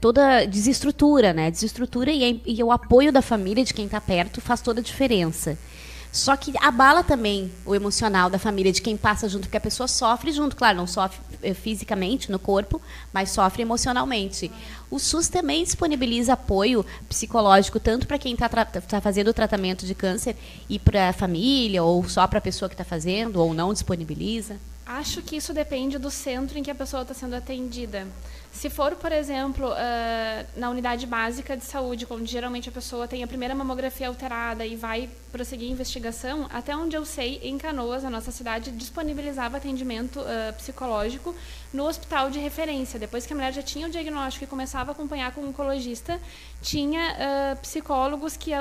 [0.00, 1.50] toda desestrutura, né?
[1.50, 5.56] Desestrutura e, e o apoio da família, de quem está perto, faz toda a diferença.
[6.16, 9.86] Só que abala também o emocional da família, de quem passa junto, porque a pessoa
[9.86, 12.80] sofre junto, claro, não sofre eh, fisicamente no corpo,
[13.12, 14.50] mas sofre emocionalmente.
[14.90, 19.94] O SUS também disponibiliza apoio psicológico, tanto para quem está tá fazendo o tratamento de
[19.94, 20.34] câncer
[20.70, 24.56] e para a família, ou só para a pessoa que está fazendo, ou não disponibiliza?
[24.86, 28.06] Acho que isso depende do centro em que a pessoa está sendo atendida.
[28.56, 33.22] Se for, por exemplo, uh, na unidade básica de saúde, onde geralmente a pessoa tem
[33.22, 38.02] a primeira mamografia alterada e vai prosseguir a investigação, até onde eu sei, em Canoas,
[38.02, 41.34] a nossa cidade disponibilizava atendimento uh, psicológico
[41.70, 42.98] no hospital de referência.
[42.98, 46.18] Depois que a mulher já tinha o diagnóstico e começava a acompanhar com um oncologista,
[46.62, 48.52] tinha uh, psicólogos que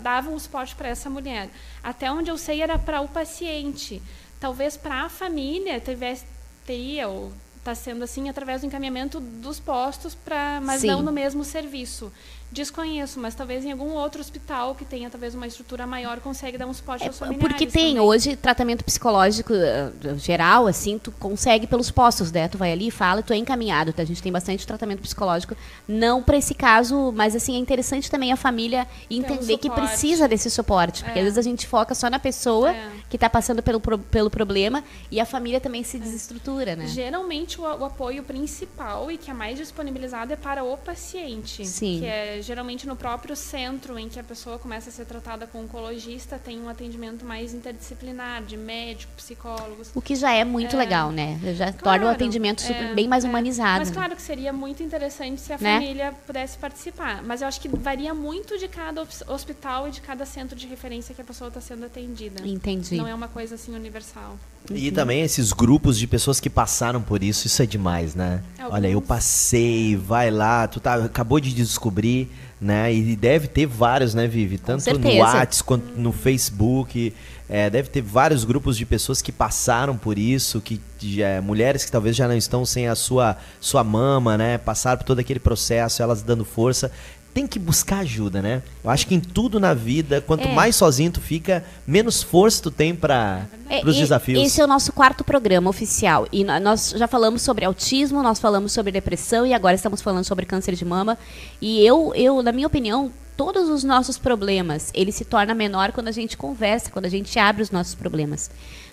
[0.00, 1.50] davam o suporte para essa mulher.
[1.82, 4.00] Até onde eu sei, era para o paciente.
[4.38, 6.24] Talvez para a família tivesse,
[6.64, 10.88] teria ou está sendo assim através do encaminhamento dos postos para mas Sim.
[10.88, 12.10] não no mesmo serviço
[12.52, 16.66] Desconheço, mas talvez em algum outro hospital que tenha talvez uma estrutura maior consegue dar
[16.66, 17.46] um suporte é, aos familiares.
[17.46, 18.00] Porque tem também.
[18.00, 22.48] hoje tratamento psicológico uh, geral, assim, tu consegue pelos postos, né?
[22.48, 23.92] Tu vai ali, fala, e tu é encaminhado.
[23.92, 24.02] Tá?
[24.02, 28.32] A gente tem bastante tratamento psicológico, não para esse caso, mas assim é interessante também
[28.32, 31.22] a família entender um que precisa desse suporte, porque é.
[31.22, 32.90] às vezes a gente foca só na pessoa é.
[33.08, 36.00] que está passando pelo, pelo problema e a família também se é.
[36.00, 36.86] desestrutura, né?
[36.88, 42.00] Geralmente o, o, apoio principal e que é mais disponibilizado é para o paciente, Sim.
[42.00, 45.62] que é geralmente no próprio centro em que a pessoa começa a ser tratada com
[45.62, 49.90] oncologista, tem um atendimento mais interdisciplinar, de médico, psicólogos.
[49.94, 51.38] O que já é muito é, legal, né?
[51.54, 53.28] Já claro, torna o atendimento super, é, bem mais é.
[53.28, 53.80] humanizado.
[53.80, 55.74] Mas claro que seria muito interessante se a né?
[55.74, 57.22] família pudesse participar.
[57.22, 61.14] Mas eu acho que varia muito de cada hospital e de cada centro de referência
[61.14, 62.46] que a pessoa está sendo atendida.
[62.46, 62.96] Entendi.
[62.96, 64.36] Não é uma coisa assim universal.
[64.70, 68.42] E também esses grupos de pessoas que passaram por isso, isso é demais, né?
[68.58, 68.74] Alguns.
[68.74, 72.29] Olha, eu passei, vai lá, tu tá, acabou de descobrir,
[72.60, 72.92] né?
[72.92, 74.58] E deve ter vários, né, Vivi?
[74.58, 77.14] Tanto no WhatsApp quanto no Facebook.
[77.52, 80.80] É, deve ter vários grupos de pessoas que passaram por isso, que
[81.20, 84.56] é, mulheres que talvez já não estão sem a sua, sua mama, né?
[84.56, 86.92] Passaram por todo aquele processo, elas dando força
[87.32, 88.62] tem que buscar ajuda, né?
[88.82, 90.54] Eu acho que em tudo na vida, quanto é.
[90.54, 94.40] mais sozinho tu fica, menos força tu tem para é, os desafios.
[94.44, 96.26] Esse é o nosso quarto programa oficial.
[96.32, 100.44] E nós já falamos sobre autismo, nós falamos sobre depressão e agora estamos falando sobre
[100.44, 101.16] câncer de mama.
[101.60, 106.08] E eu, eu na minha opinião, todos os nossos problemas, ele se torna menor quando
[106.08, 108.50] a gente conversa, quando a gente abre os nossos problemas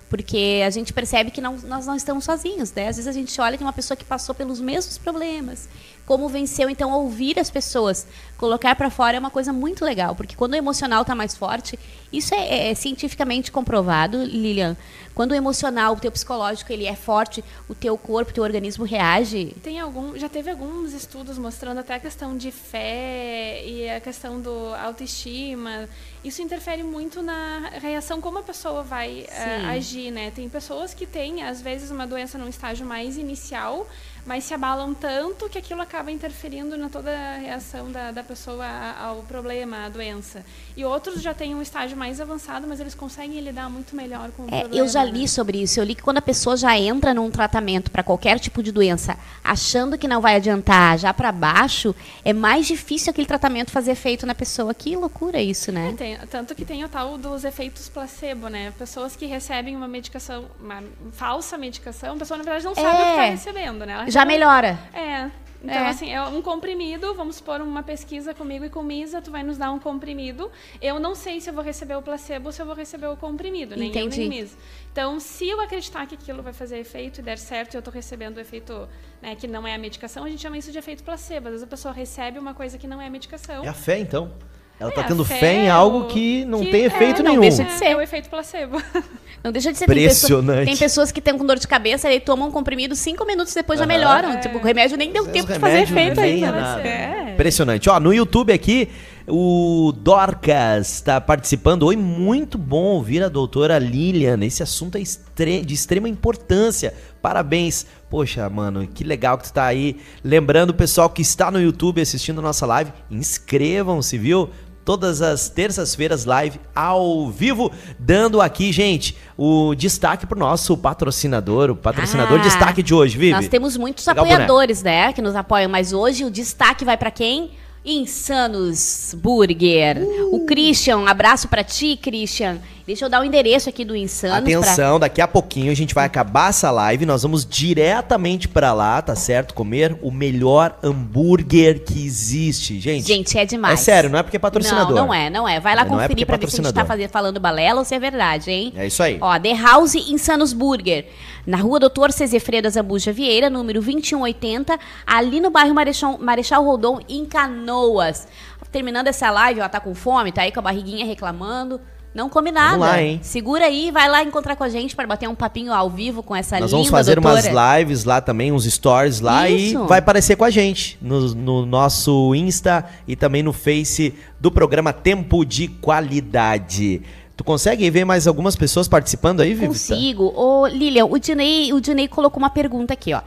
[0.10, 2.88] porque a gente percebe que não, nós não estamos sozinhos, né?
[2.88, 5.68] Às vezes a gente olha que uma pessoa que passou pelos mesmos problemas,
[6.06, 10.36] como venceu, então ouvir as pessoas, colocar para fora é uma coisa muito legal, porque
[10.36, 11.78] quando o emocional está mais forte,
[12.12, 14.78] isso é, é, é, cientificamente comprovado, Lilian.
[15.18, 18.86] Quando o emocional, o teu psicológico, ele é forte, o teu corpo, o teu organismo
[18.86, 19.56] reage.
[19.64, 24.40] Tem algum, já teve alguns estudos mostrando até a questão de fé e a questão
[24.40, 25.90] do autoestima.
[26.24, 30.30] Isso interfere muito na reação como a pessoa vai uh, agir, né?
[30.30, 33.88] Tem pessoas que têm às vezes uma doença num estágio mais inicial
[34.28, 38.68] mas se abalam tanto que aquilo acaba interferindo na toda a reação da, da pessoa
[39.02, 40.44] ao problema, à doença.
[40.76, 44.44] E outros já têm um estágio mais avançado, mas eles conseguem lidar muito melhor com
[44.44, 44.76] o é, problema.
[44.76, 45.80] Eu já li sobre isso.
[45.80, 49.18] Eu li que quando a pessoa já entra num tratamento para qualquer tipo de doença,
[49.42, 54.26] achando que não vai adiantar já para baixo, é mais difícil aquele tratamento fazer efeito
[54.26, 54.74] na pessoa.
[54.74, 55.92] Que loucura isso, né?
[55.92, 58.74] É, tem, tanto que tem o tal dos efeitos placebo, né?
[58.78, 62.92] Pessoas que recebem uma medicação, uma falsa medicação, a pessoa na verdade não sabe é.
[62.92, 63.94] o que está recebendo, né?
[63.94, 64.80] Ela já melhora.
[64.94, 65.30] É.
[65.64, 65.90] Então, é.
[65.90, 69.58] assim, é um comprimido, vamos supor uma pesquisa comigo e com Misa, tu vai nos
[69.58, 70.52] dar um comprimido.
[70.82, 73.18] Eu não sei se eu vou receber o placebo ou se eu vou receber o
[73.18, 74.22] comprimido, nem Entendi.
[74.22, 74.56] eu nem Misa.
[74.92, 77.94] Então, se eu acreditar que aquilo vai fazer efeito e der certo e eu estou
[77.94, 78.88] recebendo o efeito
[79.22, 81.48] né, que não é a medicação, a gente chama isso de efeito placebo.
[81.48, 83.64] Às vezes a pessoa recebe uma coisa que não é a medicação.
[83.64, 84.32] É a fé, então?
[84.80, 87.36] Ela está é, tendo fé, em algo que não que, tem efeito é, nenhum.
[87.36, 87.86] Não deixa de ser.
[87.86, 88.82] É o efeito placebo.
[89.44, 89.86] Não deixa de ser.
[89.86, 90.58] Impressionante.
[90.58, 93.54] Tem, tem pessoas que estão com dor de cabeça e tomam um comprimido cinco minutos
[93.54, 93.86] depois uhum.
[93.86, 94.32] já melhoram.
[94.32, 94.38] É.
[94.38, 96.82] Tipo, o remédio nem deu Às tempo de fazer efeito ainda.
[96.82, 97.34] É.
[97.34, 97.90] Impressionante.
[97.90, 98.90] Ó, no YouTube aqui,
[99.28, 101.84] o Dorcas está participando.
[101.84, 104.44] Oi, muito bom ouvir a doutora Lilian.
[104.44, 106.94] Esse assunto é de extrema importância.
[107.22, 107.86] Parabéns.
[108.10, 109.98] Poxa, mano, que legal que tu tá aí.
[110.24, 114.50] Lembrando o pessoal que está no YouTube assistindo a nossa live, inscrevam-se, viu?
[114.88, 117.70] Todas as terças-feiras live ao vivo,
[118.00, 123.34] dando aqui, gente, o destaque pro nosso patrocinador, o patrocinador ah, destaque de hoje, Vivi.
[123.34, 125.08] Nós temos muitos Legal apoiadores, boné.
[125.08, 127.52] né, que nos apoiam, mas hoje o destaque vai para quem?
[127.84, 129.98] Insanos Burger.
[130.32, 132.58] O Christian, um abraço pra ti, Christian.
[132.88, 134.50] Deixa eu dar o endereço aqui do Insanos.
[134.50, 138.72] pra- Atenção, daqui a pouquinho a gente vai acabar essa live, nós vamos diretamente pra
[138.72, 139.54] lá, tá certo?
[139.54, 142.80] Comer o melhor hambúrguer que existe.
[142.80, 143.78] Gente, Gente, é demais.
[143.78, 144.96] é sério, não é porque é patrocinador.
[144.96, 145.60] Não, não é, não é.
[145.60, 147.94] Vai lá É, conferir é pra ver se a gente tá falando balela ou se
[147.94, 148.72] é verdade, hein?
[148.74, 149.18] É isso aí.
[149.20, 151.08] Ó, The House Insanos Burger.
[151.46, 157.26] Na rua Doutor Cezefredo Zambuja Vieira, número 2180, ali no bairro Marechal, Marechal Rondon, em
[157.26, 158.30] Canoas.
[158.72, 161.82] Terminando essa live, ó, tá com fome, tá aí com a barriguinha reclamando.
[162.18, 162.78] Não come nada.
[162.78, 163.20] lá, hein?
[163.22, 166.36] Segura aí, vai lá encontrar com a gente para bater um papinho ao vivo com
[166.36, 167.36] essa Nós linda vamos fazer doutora.
[167.52, 169.84] umas lives lá também, uns stories lá Isso.
[169.84, 174.52] e vai aparecer com a gente no, no nosso Insta e também no Face do
[174.52, 177.04] programa Tempo de Qualidade.
[177.36, 179.68] Tu consegue ver mais algumas pessoas participando aí, Vivi?
[179.68, 180.34] Consigo.
[180.36, 183.22] Ô, Lilian, o Dinei, o Dinei colocou uma pergunta aqui, ó.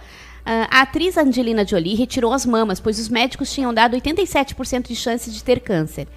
[0.45, 4.97] Ah, a atriz Angelina Jolie retirou as mamas, pois os médicos tinham dado 87% de
[4.97, 6.09] chance de ter câncer.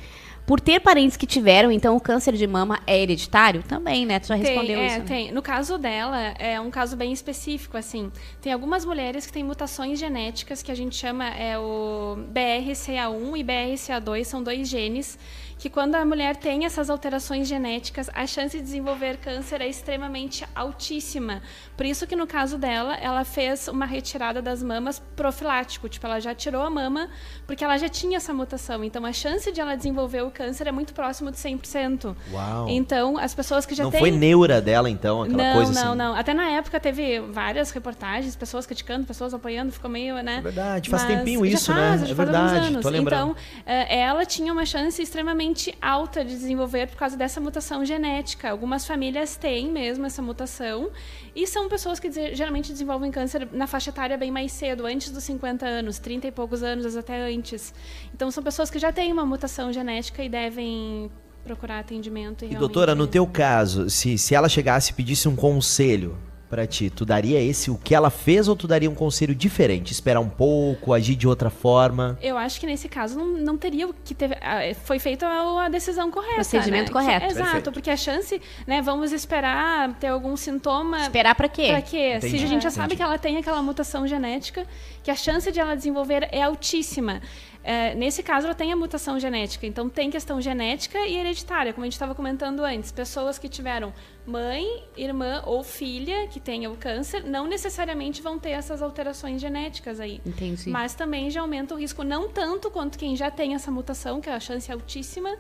[0.46, 3.64] Por ter parentes que tiveram, então o câncer de mama é hereditário?
[3.64, 4.20] Também, né?
[4.20, 4.96] Tu já respondeu tem, isso.
[4.96, 5.06] é, né?
[5.06, 5.32] tem.
[5.32, 8.12] No caso dela, é um caso bem específico, assim.
[8.42, 13.44] Tem algumas mulheres que têm mutações genéticas que a gente chama é o BRCA1 e
[13.44, 15.18] BRCA2, são dois genes
[15.64, 20.46] que quando a mulher tem essas alterações genéticas, a chance de desenvolver câncer é extremamente
[20.54, 21.42] altíssima.
[21.76, 26.20] Por isso que no caso dela, ela fez uma retirada das mamas profilático, tipo, ela
[26.20, 27.10] já tirou a mama
[27.48, 28.84] porque ela já tinha essa mutação.
[28.84, 32.16] Então a chance de ela desenvolver o câncer é muito próximo de 100%.
[32.32, 32.70] Uau.
[32.70, 35.90] Então, as pessoas que já não têm foi neura dela, então, aquela não, coisa não,
[35.90, 35.98] assim.
[35.98, 36.16] não.
[36.16, 40.38] Até na época teve várias reportagens, pessoas criticando, pessoas apoiando, ficou meio, né?
[40.38, 42.08] É verdade, faz Mas tempinho isso, faz, né?
[42.08, 42.82] já É verdade, anos.
[42.82, 43.32] tô lembrando.
[43.32, 48.50] Então, eh, ela tinha uma chance extremamente alta de desenvolver por causa dessa mutação genética.
[48.50, 50.90] Algumas famílias têm mesmo essa mutação
[51.36, 55.24] e são pessoas que geralmente desenvolvem câncer na faixa etária bem mais cedo, antes dos
[55.24, 57.74] 50 anos, 30 e poucos anos, até antes.
[58.14, 61.10] Então, são pessoas que já têm uma mutação genética e devem
[61.44, 62.44] procurar atendimento.
[62.44, 66.18] E realmente- doutora, no teu caso, se, se ela chegasse e pedisse um conselho
[66.54, 69.92] pra ti, tu daria esse o que ela fez ou tu daria um conselho diferente?
[69.92, 72.16] Esperar um pouco, agir de outra forma?
[72.22, 74.38] Eu acho que nesse caso não, não teria o que ter.
[74.40, 76.36] ah, Foi feita a, decisão correta.
[76.36, 77.00] Procedimento né?
[77.00, 77.26] Que- correto.
[77.26, 77.72] exato, Perfeito.
[77.72, 78.84] porque a chance, né?
[78.84, 81.02] Vamos esperar ter algum sintoma.
[81.02, 81.70] Esperar pra quê?
[81.70, 82.18] Pra quê?
[82.18, 82.76] Entendi, Se a gente já entendi.
[82.76, 84.68] sabe que ela tem aquela mutação genética,
[85.02, 87.20] que a chance de ela desenvolver é altíssima.
[87.66, 89.66] É, nesse caso, ela tem a mutação genética.
[89.66, 92.92] Então, tem questão genética e hereditária, como a gente estava comentando antes.
[92.92, 93.94] Pessoas que tiveram
[94.26, 100.00] mãe, irmã ou filha que tenha o câncer, não necessariamente vão ter essas alterações genéticas
[100.00, 100.22] aí.
[100.26, 100.70] Entendi.
[100.70, 104.30] Mas também já aumenta o risco, não tanto quanto quem já tem essa mutação, que
[104.30, 105.38] a chance é altíssima,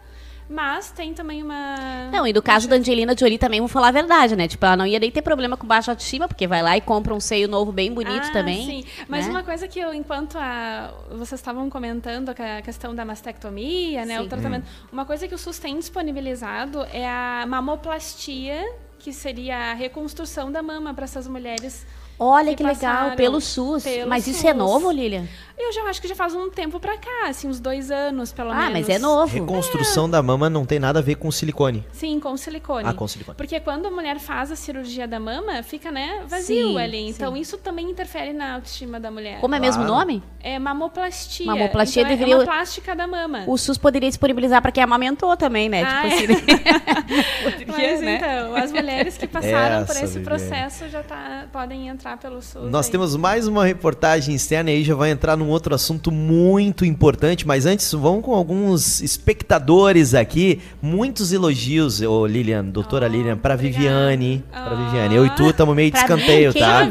[0.50, 2.10] mas tem também uma.
[2.12, 4.48] Não, e do caso da Angelina Jolie também, vou falar a verdade, né?
[4.48, 7.14] Tipo, ela não ia nem ter problema com baixa autoestima, porque vai lá e compra
[7.14, 8.66] um seio novo bem bonito Ah, também.
[8.66, 9.32] Sim, mas né?
[9.32, 14.26] uma coisa que eu, enquanto a, vocês estavam comentando a questão da mastectomia, né, Sim.
[14.26, 18.64] o tratamento, uma coisa que o SUS tem disponibilizado é a mamoplastia,
[19.00, 21.86] que seria a reconstrução da mama para essas mulheres.
[22.20, 23.84] Olha que que, legal, pelo SUS.
[23.84, 24.58] pelo mas isso é SUS.
[24.58, 25.26] novo, Lilian?
[25.58, 28.52] Eu já acho que já faz um tempo para cá, assim, uns dois anos, pelo
[28.52, 28.74] Ah, menos.
[28.74, 29.32] mas é novo.
[29.34, 31.86] Reconstrução da mama não tem nada a ver com silicone.
[31.92, 32.88] Sim, com silicone.
[32.88, 33.38] Ah, com silicone.
[33.38, 37.08] Porque quando a mulher faz a cirurgia da mama, fica, né, vazio Sim, ali.
[37.10, 37.40] Então sim.
[37.40, 39.40] isso também interfere na autoestima da mulher.
[39.40, 40.06] Como é mesmo o Claro.
[40.06, 40.24] nome?
[40.42, 41.46] É mamoplastia.
[41.46, 43.44] Mamoplastia então, é- deveria- É uma plástica da mama.
[43.48, 45.84] O SUS poderia disponibilizar pra quem amamentou também, né?
[45.84, 46.36] Ah, tipo é.
[46.36, 46.46] assim.
[47.68, 48.16] Mas né?
[48.18, 50.26] então, as mulheres que passaram por Essa, esse Viviane.
[50.26, 52.70] processo já tá, podem entrar pelo SUS.
[52.70, 52.92] Nós aí.
[52.92, 57.48] temos mais uma reportagem externa e aí já vai entrar num outro assunto muito importante,
[57.48, 63.54] mas antes vamos com alguns espectadores aqui, muitos elogios, ô Lilian, doutora Oh, Lilian, pra
[63.56, 63.84] obrigada.
[63.84, 64.86] Viviane, pra Oh.
[64.86, 65.16] Viviane.
[65.16, 66.90] Eu e tu estamos meio de escanteio, tá?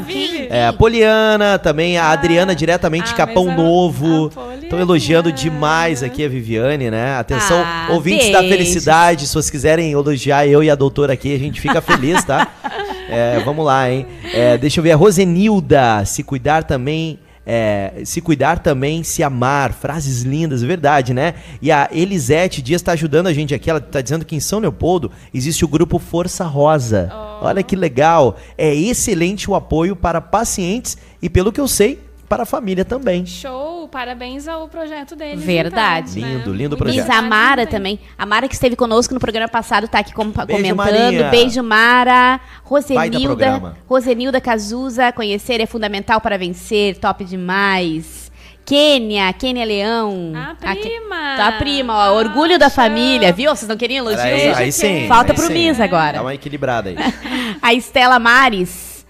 [0.49, 2.11] É, a Poliana também, a Ah.
[2.11, 4.31] Adriana diretamente de Ah, Capão a- Novo.
[4.61, 7.15] Estão elogiando demais aqui a Viviane, né?
[7.15, 8.57] Atenção, Ah, ouvintes da beijos.
[8.57, 12.47] felicidade, se vocês quiserem elogiar eu e a doutora aqui, a gente fica feliz, tá?
[13.09, 14.05] É, vamos lá, hein?
[14.33, 17.19] É, deixa eu ver, a Rosenilda, se cuidar também.
[17.45, 19.73] é, se cuidar também, se amar.
[19.73, 21.33] Frases lindas, verdade, né?
[21.61, 23.69] E a Elisete Dias está ajudando a gente aqui.
[23.69, 27.11] Ela está dizendo que em São Leopoldo existe o grupo Força Rosa.
[27.11, 27.45] Oh.
[27.45, 28.37] Olha que legal.
[28.57, 31.99] É excelente o apoio para pacientes e, pelo que eu sei,
[32.33, 33.25] para a família também.
[33.25, 35.43] Show, parabéns ao projeto deles.
[35.43, 36.19] Verdade.
[36.19, 36.37] então, né?
[36.37, 37.05] Lindo, lindo Muito projeto.
[37.05, 37.99] Diz a Mara também.
[38.17, 40.75] A Mara que esteve conosco no programa passado tá aqui com- Beijo, comentando.
[40.75, 41.29] Marinha.
[41.29, 42.39] Beijo, Mara.
[42.63, 43.75] Rosenilda.
[43.87, 45.11] Rosenilda Cazuza.
[45.11, 46.97] Conhecer é fundamental para vencer.
[46.97, 48.31] Top demais.
[48.65, 50.31] Kênia, Kênia Leão.
[50.35, 51.35] A A prima.
[51.37, 53.53] Tá, prima, ó, orgulho da família, viu?
[53.53, 54.23] Vocês não queriam elogio?
[54.23, 55.05] Aí, aí sim.
[55.07, 55.53] Falta aí pro sim.
[55.53, 56.13] Miss agora.
[56.13, 56.95] Dá uma equilibrada aí.
[57.61, 59.05] A Estela Mares.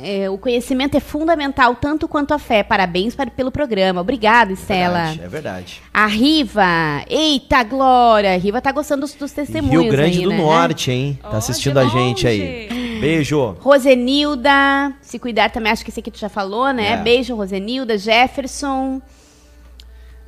[0.00, 2.62] É, o conhecimento é fundamental, tanto quanto a fé.
[2.62, 4.00] Parabéns para, pelo programa.
[4.00, 5.04] Obrigada, Estela.
[5.04, 5.82] Verdade, é verdade.
[5.92, 7.04] A Riva.
[7.08, 8.34] Eita, Glória.
[8.34, 9.82] A Riva tá gostando dos, dos testemunhos.
[9.82, 10.38] Rio Grande aí, do né?
[10.38, 11.18] Norte, hein?
[11.20, 12.98] Tá Ó, assistindo a gente aí.
[13.00, 13.56] Beijo.
[13.60, 14.94] Rosenilda.
[15.02, 16.92] Se cuidar também, acho que esse aqui tu já falou, né?
[16.92, 16.96] É.
[16.96, 17.98] Beijo, Rosenilda.
[17.98, 19.02] Jefferson.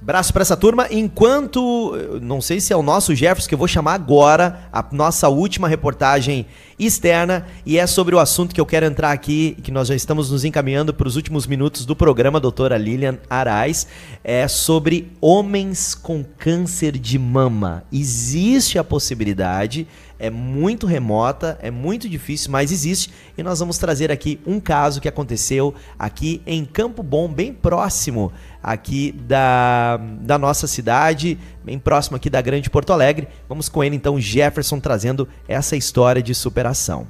[0.04, 0.86] Braço pra essa turma.
[0.90, 5.30] Enquanto, não sei se é o nosso Jefferson que eu vou chamar agora, a nossa
[5.30, 6.44] última reportagem
[6.78, 10.30] externa, e é sobre o assunto que eu quero entrar aqui, que nós já estamos
[10.30, 13.86] nos encaminhando para os últimos minutos do programa, doutora Lilian Arais,
[14.22, 17.82] é sobre homens com câncer de mama.
[17.90, 19.88] Existe a possibilidade,
[20.24, 24.98] é muito remota, é muito difícil, mas existe, e nós vamos trazer aqui um caso
[24.98, 32.16] que aconteceu aqui em Campo Bom, bem próximo aqui da, da nossa cidade, bem próximo
[32.16, 33.28] aqui da Grande Porto Alegre.
[33.46, 37.06] Vamos com ele então, Jefferson, trazendo essa história de superação.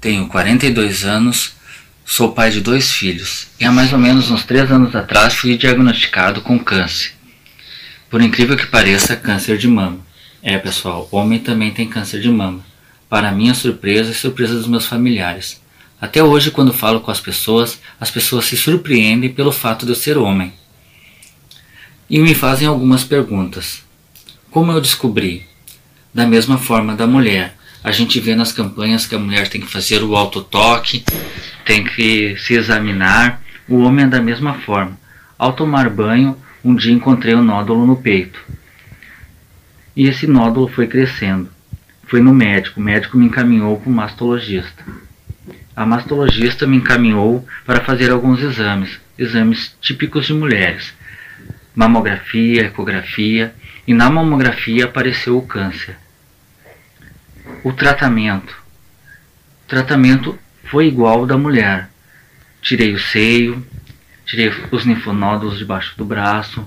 [0.00, 1.52] Tenho 42 anos,
[2.02, 5.58] sou pai de dois filhos e há mais ou menos uns 3 anos atrás fui
[5.58, 7.12] diagnosticado com câncer.
[8.08, 10.07] Por incrível que pareça, câncer de mama.
[10.50, 12.64] É, pessoal, homem também tem câncer de mama.
[13.06, 15.60] Para minha surpresa e surpresa dos meus familiares.
[16.00, 19.94] Até hoje, quando falo com as pessoas, as pessoas se surpreendem pelo fato de eu
[19.94, 20.54] ser homem.
[22.08, 23.84] E me fazem algumas perguntas.
[24.50, 25.46] Como eu descobri?
[26.14, 27.54] Da mesma forma da mulher.
[27.84, 31.04] A gente vê nas campanhas que a mulher tem que fazer o autotoque,
[31.62, 33.42] tem que se examinar.
[33.68, 34.98] O homem é da mesma forma.
[35.38, 36.34] Ao tomar banho,
[36.64, 38.40] um dia encontrei um nódulo no peito.
[39.98, 41.50] E esse nódulo foi crescendo.
[42.04, 44.84] Fui no médico, o médico me encaminhou para o mastologista.
[45.74, 50.94] A mastologista me encaminhou para fazer alguns exames, exames típicos de mulheres.
[51.74, 53.52] Mamografia, ecografia,
[53.88, 55.96] e na mamografia apareceu o câncer.
[57.64, 58.56] O tratamento.
[59.64, 61.90] O tratamento foi igual ao da mulher.
[62.62, 63.66] Tirei o seio,
[64.24, 66.64] tirei os linfonódulos debaixo do braço,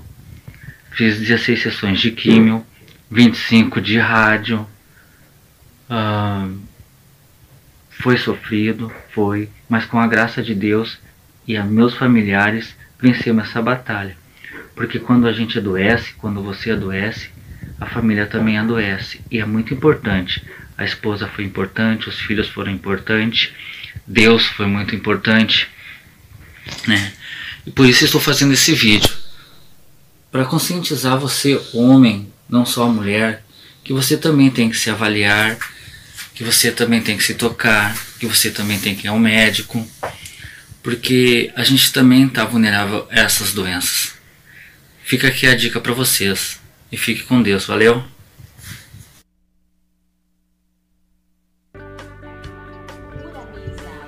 [0.90, 2.66] fiz 16 sessões de químio,
[3.12, 4.66] 25 de rádio.
[5.88, 6.48] ah,
[7.90, 10.98] foi sofrido, foi, mas com a graça de Deus
[11.46, 14.16] e a meus familiares vencemos essa batalha.
[14.74, 17.30] Porque quando a gente adoece, quando você adoece,
[17.78, 19.20] a família também adoece.
[19.30, 20.42] E é muito importante.
[20.76, 23.52] A esposa foi importante, os filhos foram importantes,
[24.06, 25.68] Deus foi muito importante,
[26.88, 27.12] né?
[27.66, 29.14] E por isso estou fazendo esse vídeo
[30.32, 33.42] para conscientizar você, homem, não só a mulher,
[33.82, 35.56] que você também tem que se avaliar,
[36.34, 39.88] que você também tem que se tocar, que você também tem que ir ao médico,
[40.82, 44.12] porque a gente também está vulnerável a essas doenças.
[45.02, 46.60] Fica aqui a dica para vocês
[46.92, 48.04] e fique com Deus, valeu?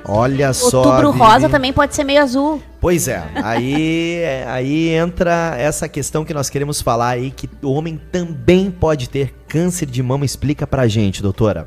[0.05, 0.83] Olha só.
[0.83, 1.25] Outubro Vivi.
[1.25, 2.63] rosa também pode ser meio azul.
[2.85, 7.97] Pois é, aí, aí entra essa questão que nós queremos falar aí, que o homem
[7.97, 10.27] também pode ter câncer de mama.
[10.27, 11.67] Explica pra gente, doutora.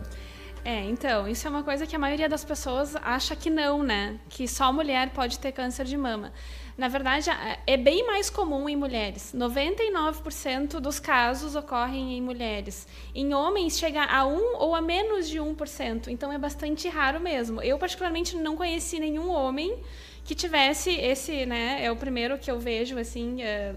[0.63, 4.19] É, então, isso é uma coisa que a maioria das pessoas acha que não, né?
[4.29, 6.31] Que só mulher pode ter câncer de mama.
[6.77, 9.33] Na verdade, a- é bem mais comum em mulheres.
[9.33, 12.85] 99% dos casos ocorrem em mulheres.
[13.15, 16.11] Em homens, chega a 1 ou a menos de 1%.
[16.11, 17.59] Então, é bastante raro mesmo.
[17.63, 19.79] Eu, particularmente, não conheci nenhum homem
[20.27, 21.83] que tivesse esse, né?
[21.83, 23.41] É o primeiro que eu vejo, assim.
[23.41, 23.73] é,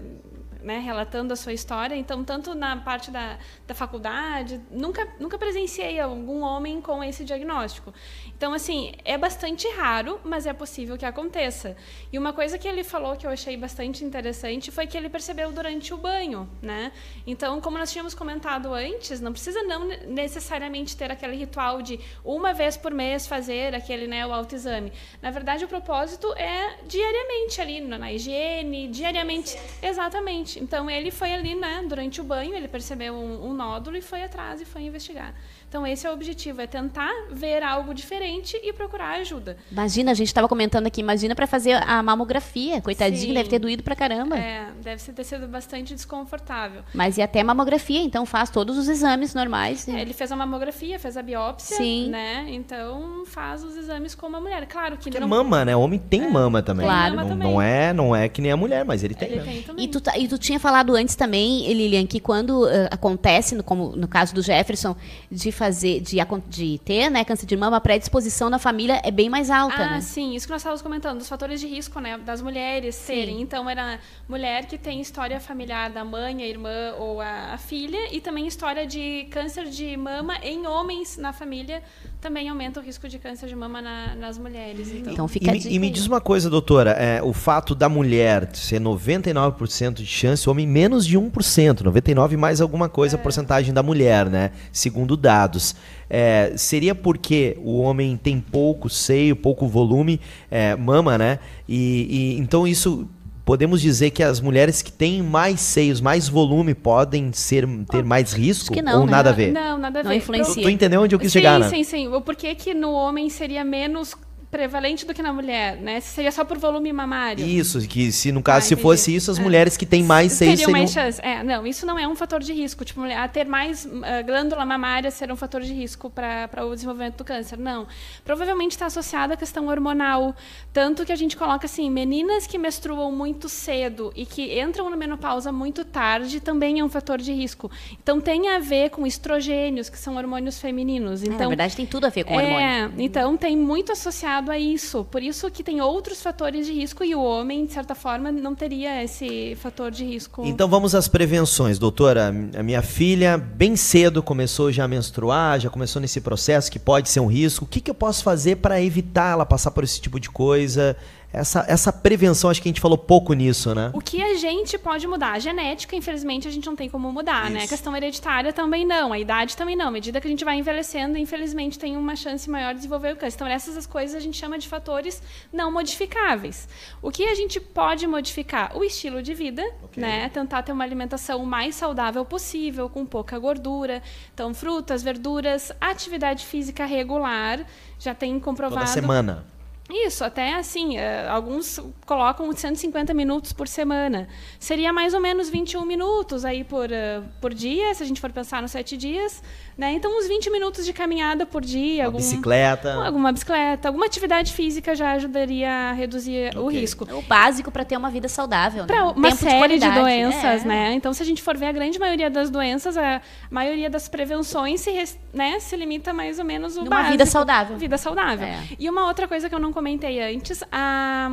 [0.61, 1.95] né, relatando a sua história.
[1.95, 3.37] Então, tanto na parte da,
[3.67, 7.93] da faculdade, nunca, nunca presenciei algum homem com esse diagnóstico.
[8.35, 11.75] Então, assim, é bastante raro, mas é possível que aconteça.
[12.11, 15.51] E uma coisa que ele falou que eu achei bastante interessante foi que ele percebeu
[15.51, 16.91] durante o banho, né?
[17.25, 21.99] Então, como nós tínhamos comentado antes, não precisa não ne- necessariamente ter aquele ritual de
[22.23, 24.91] uma vez por mês fazer aquele, né, o autoexame.
[25.21, 29.57] Na verdade, o propósito é diariamente ali na higiene, diariamente.
[29.81, 30.50] Exatamente.
[30.59, 34.23] Então, ele foi ali, né, durante o banho, ele percebeu um, um nódulo e foi
[34.23, 35.33] atrás e foi investigar.
[35.67, 39.55] Então, esse é o objetivo, é tentar ver algo diferente e procurar ajuda.
[39.71, 42.81] Imagina, a gente tava comentando aqui, imagina pra fazer a mamografia.
[42.81, 43.33] Coitadinho, Sim.
[43.33, 44.37] deve ter doído pra caramba.
[44.37, 46.81] É, deve ter sido bastante desconfortável.
[46.93, 49.87] Mas e até mamografia, então faz todos os exames normais.
[49.87, 52.09] É, ele fez a mamografia, fez a biópsia, Sim.
[52.09, 52.45] né?
[52.49, 54.65] Então faz os exames como a mulher.
[54.67, 55.27] Claro que Porque não.
[55.27, 55.73] mama, né?
[55.75, 56.85] O homem tem mama também.
[56.85, 57.15] Claro.
[57.15, 59.29] Não, Mama não é, não é que nem a mulher, mas ele tem.
[59.29, 59.45] Ele né?
[59.45, 59.85] tem também.
[59.85, 63.63] E tu, tá- e tu tinha falado antes também, Lilian, que quando uh, acontece, no,
[63.63, 64.95] como no caso do Jefferson,
[65.31, 66.17] de fazer, de,
[66.47, 69.75] de ter né, câncer de mama, a predisposição na família é bem mais alta.
[69.75, 70.01] Ah, né?
[70.01, 73.39] sim, isso que nós estávamos comentando, dos fatores de risco, né, das mulheres serem.
[73.39, 78.13] Então, era mulher que tem história familiar da mãe, a irmã ou a, a filha,
[78.13, 81.83] e também história de câncer de mama em homens na família,
[82.19, 84.91] também aumenta o risco de câncer de mama na, nas mulheres.
[84.91, 88.49] Então, então fica e, e me diz uma coisa, doutora, é, o fato da mulher
[88.55, 93.19] ser 99% de chance, o homem menos de 1%, 99 mais alguma coisa, é.
[93.19, 94.51] a porcentagem da mulher, né?
[94.71, 95.75] Segundo dados.
[96.09, 100.19] É, seria porque o homem tem pouco seio, pouco volume,
[100.49, 101.39] é, mama, né?
[101.67, 103.07] E, e então isso
[103.45, 108.33] podemos dizer que as mulheres que têm mais seios, mais volume, podem ser, ter mais
[108.33, 108.73] risco?
[108.81, 109.11] não, ou né?
[109.11, 109.51] nada a ver?
[109.51, 110.09] Não, nada a ver.
[110.09, 110.55] Não influencia.
[110.55, 111.69] Tu, tu entendeu onde eu quis sim, chegar, né?
[111.69, 112.21] Sim, sim, sim.
[112.21, 114.15] Por que, que no homem seria menos
[114.51, 116.01] prevalente do que na mulher, né?
[116.01, 117.45] Seria só por volume mamário.
[117.45, 119.41] Isso, que se no caso Ah, se fosse isso, as É.
[119.41, 120.79] mulheres que têm mais seios Teriam seriam...
[120.79, 121.21] mais chance.
[121.25, 122.83] É, não, isso não é um fator de risco.
[122.83, 127.15] Tipo, mulher- ter mais ah, glândula mamária ser um fator de risco para o desenvolvimento
[127.17, 127.57] do câncer.
[127.57, 127.87] Não.
[128.25, 130.35] Provavelmente está associado à questão hormonal.
[130.73, 134.97] Tanto que a gente coloca assim, meninas que menstruam muito cedo e que entram na
[134.97, 137.71] menopausa muito tarde também é um fator de risco.
[138.01, 141.23] Então tem a ver com estrogênios, que são hormônios femininos.
[141.23, 142.57] É, na Então, verdade, tem tudo a ver com hormônio.
[142.59, 145.05] é, então tem muito associado a isso.
[145.05, 148.55] Por isso que tem outros fatores de risco e o homem, de certa forma, não
[148.55, 150.43] teria esse fator de risco.
[150.45, 152.33] Então vamos às prevenções, doutora.
[152.57, 157.09] A minha filha, bem cedo, começou já a menstruar, já começou nesse processo que pode
[157.09, 157.65] ser um risco.
[157.65, 160.95] O que, que eu posso fazer para evitar ela passar por esse tipo de coisa?
[161.33, 163.89] Essa, essa prevenção, acho que a gente falou pouco nisso, né?
[163.93, 165.31] O que a gente pode mudar?
[165.31, 167.59] A genética, infelizmente, a gente não tem como mudar, né?
[167.59, 167.69] A Isso.
[167.69, 169.87] questão hereditária também não, a idade também não.
[169.87, 173.15] À medida que a gente vai envelhecendo, infelizmente, tem uma chance maior de desenvolver o
[173.15, 173.35] câncer.
[173.35, 175.21] Então, essas as coisas a gente chama de fatores
[175.53, 176.67] não modificáveis.
[177.01, 178.75] O que a gente pode modificar?
[178.77, 179.63] O estilo de vida,
[179.95, 180.27] né?
[180.29, 184.03] Tentar ter uma alimentação o mais saudável possível, com pouca gordura.
[184.33, 187.65] Então, frutas, verduras, atividade física regular.
[187.97, 188.81] Já tem comprovado.
[188.81, 189.45] Toda semana.
[189.93, 194.25] Isso, até assim, eh, alguns colocam 150 minutos por semana.
[194.57, 198.31] Seria mais ou menos 21 minutos aí por, eh, por dia, se a gente for
[198.31, 199.43] pensar nos sete dias.
[199.81, 199.93] Né?
[199.93, 202.03] Então, uns 20 minutos de caminhada por dia.
[202.03, 202.93] Uma algum- bicicleta.
[203.03, 206.79] Alguma bicicleta, alguma atividade física já ajudaria a reduzir o Ok.
[206.79, 207.07] risco.
[207.09, 208.85] É o básico para ter uma vida saudável.
[208.85, 209.13] Para né?
[209.15, 209.99] uma Tempo série de, qualidade.
[209.99, 210.67] doenças, É.
[210.67, 210.93] né?
[210.93, 214.81] Então, se a gente for ver a grande maioria das doenças, a maioria das prevenções
[214.81, 214.91] se,
[215.33, 217.11] né, se limita mais ou menos o Numa básico.
[217.13, 217.75] vida saudável.
[217.75, 218.45] Vida saudável.
[218.47, 218.59] É.
[218.77, 221.27] E uma outra coisa que eu não comentei antes, a,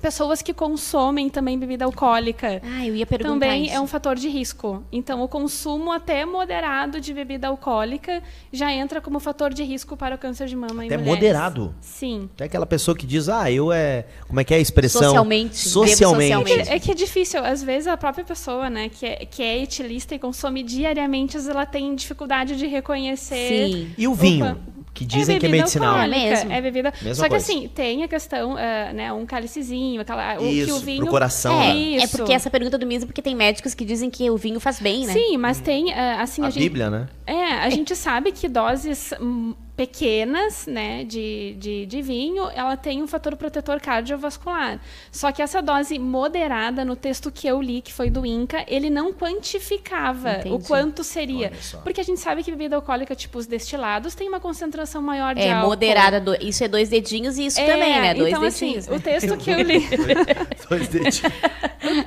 [0.00, 2.60] pessoas que consomem também bebida alcoólica.
[2.64, 3.74] Ah, eu ia perguntar Também isso.
[3.74, 4.82] é um fator de risco.
[4.90, 8.22] Então, o consumo até moderado de bebida alcoólica
[8.52, 11.06] já entra como fator de risco para o câncer de mama em Até mulheres.
[11.20, 11.74] moderado.
[11.80, 12.28] Sim.
[12.36, 14.06] Tem aquela pessoa que diz, ah, eu é.
[14.26, 15.02] Como é que é a expressão?
[15.02, 15.56] Socialmente.
[15.56, 16.34] Socialmente.
[16.34, 16.72] Socialmente.
[16.72, 20.14] É que é difícil, às vezes a própria pessoa, né, que é, que é etilista
[20.14, 23.48] e consome diariamente, às vezes ela tem dificuldade de reconhecer.
[23.48, 23.90] Sim.
[23.96, 24.58] E o vinho, Opa.
[24.92, 25.98] Que dizem que é bebida medicinal.
[25.98, 26.52] É mesmo?
[26.52, 26.92] É bebida.
[27.02, 27.44] Mesma Só que coisa.
[27.44, 31.02] assim, tem a questão, ah, né, um cálicezinho, aquela, o, que Isso, o vinho.
[31.02, 31.52] pro coração.
[31.52, 31.92] É, né?
[31.94, 32.16] é Isso.
[32.16, 35.06] porque essa pergunta do mesmo porque tem médicos que dizem que o vinho faz bem,
[35.06, 35.12] né?
[35.12, 36.62] Sim, mas tem, ah, assim, a, A gente.
[36.62, 37.08] Bíblia, né?
[37.26, 39.54] É, a gente sabe que doses hum,
[39.84, 44.78] pequenas, né, de, de, de vinho, ela tem um fator protetor cardiovascular.
[45.10, 48.90] Só que essa dose moderada, no texto que eu li, que foi do INCA, ele
[48.90, 50.54] não quantificava Entendi.
[50.54, 51.50] o quanto seria.
[51.82, 55.40] Porque a gente sabe que bebida alcoólica, tipo os destilados, tem uma concentração maior de
[55.40, 55.68] É, álcool.
[55.70, 56.20] moderada.
[56.20, 58.12] do- Isso é dois dedinhos e isso É, também, né?
[58.14, 58.84] Dois então, dedinhos.
[58.84, 58.96] assim, né?
[58.96, 59.80] o texto que eu li...
[60.68, 61.22] Dois dedinhos.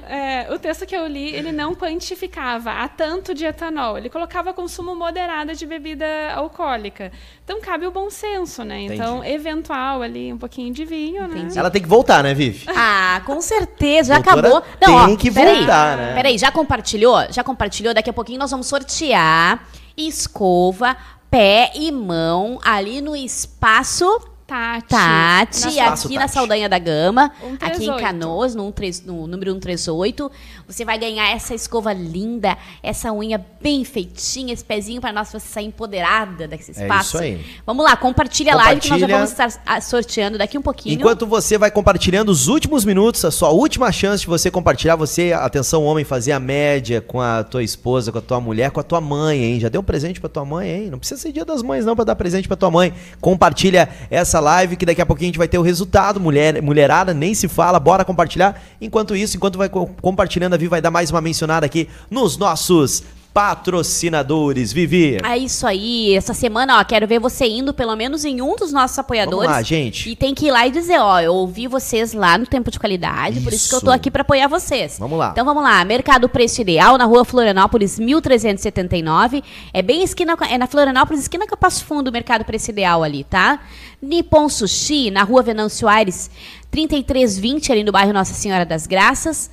[0.07, 3.97] É, o texto que eu li, ele não quantificava a tanto de etanol.
[3.97, 6.05] Ele colocava consumo moderado de bebida
[6.35, 7.11] alcoólica.
[7.43, 8.83] Então cabe o bom senso, né?
[8.83, 11.39] Então, eventual ali, um pouquinho de vinho, né?
[11.39, 11.59] Entendi.
[11.59, 12.65] Ela tem que voltar, né, Vivi?
[12.69, 14.13] Ah, com certeza.
[14.13, 14.63] Já Doutora, acabou.
[14.81, 16.13] Não, tem ó, que peraí, voltar, né?
[16.15, 17.17] Peraí, já compartilhou?
[17.29, 17.93] Já compartilhou?
[17.93, 19.67] Daqui a pouquinho nós vamos sortear
[19.97, 20.95] escova,
[21.29, 24.05] pé e mão ali no espaço
[24.53, 24.87] Tati.
[24.87, 26.31] Tati, Na- aqui na Tati.
[26.33, 27.65] Saldanha da Gama, 138.
[27.65, 30.31] aqui em Canoas, no, 13 no número 138.
[30.67, 35.39] Você vai ganhar essa escova linda, essa unha bem feitinha, esse pezinho para nós você
[35.39, 37.15] sair empoderada desse É espaço.
[37.15, 37.43] isso aí.
[37.65, 40.95] Vamos lá, compartilha a live que nós já vamos estar ah, sorteando daqui um pouquinho.
[40.99, 45.33] Enquanto você vai compartilhando os últimos minutos, a sua última chance de você compartilhar, você,
[45.33, 48.83] atenção homem, fazer a média com a tua esposa, com a tua mulher, com a
[48.83, 49.59] tua mãe, hein?
[49.59, 50.89] Já deu um presente pra tua mãe, hein?
[50.91, 52.93] Não precisa ser dia das mães não pra dar presente pra tua mãe.
[53.19, 56.19] Compartilha essa live que daqui a pouquinho a gente vai ter o resultado.
[56.19, 58.61] Mulher, mulherada, nem se fala, bora compartilhar.
[58.79, 62.37] Enquanto isso, enquanto vai co- compartilhando, a Vi vai dar mais uma mencionada aqui nos
[62.37, 63.03] nossos
[63.33, 64.71] patrocinadores.
[64.71, 65.17] Vivi.
[65.23, 66.13] É isso aí.
[66.13, 69.39] Essa semana, ó, quero ver você indo pelo menos em um dos nossos apoiadores.
[69.39, 70.09] Vamos lá, gente.
[70.09, 72.79] E tem que ir lá e dizer, ó, eu ouvi vocês lá no Tempo de
[72.79, 73.95] Qualidade, por isso que eu tô Isso.
[73.95, 74.97] aqui pra apoiar vocês.
[74.99, 75.31] Vamos lá.
[75.31, 75.83] Então vamos lá.
[75.83, 79.43] Mercado Preço Ideal, na rua Florianópolis, 1379.
[79.73, 83.01] É bem esquina, é na Florianópolis, esquina com a Passo Fundo, o Mercado Preço Ideal
[83.01, 83.59] ali, tá?
[83.99, 86.29] Nippon Sushi, na rua Venâncio Aires,
[86.69, 89.49] 3320, ali no bairro Nossa Senhora das Graças.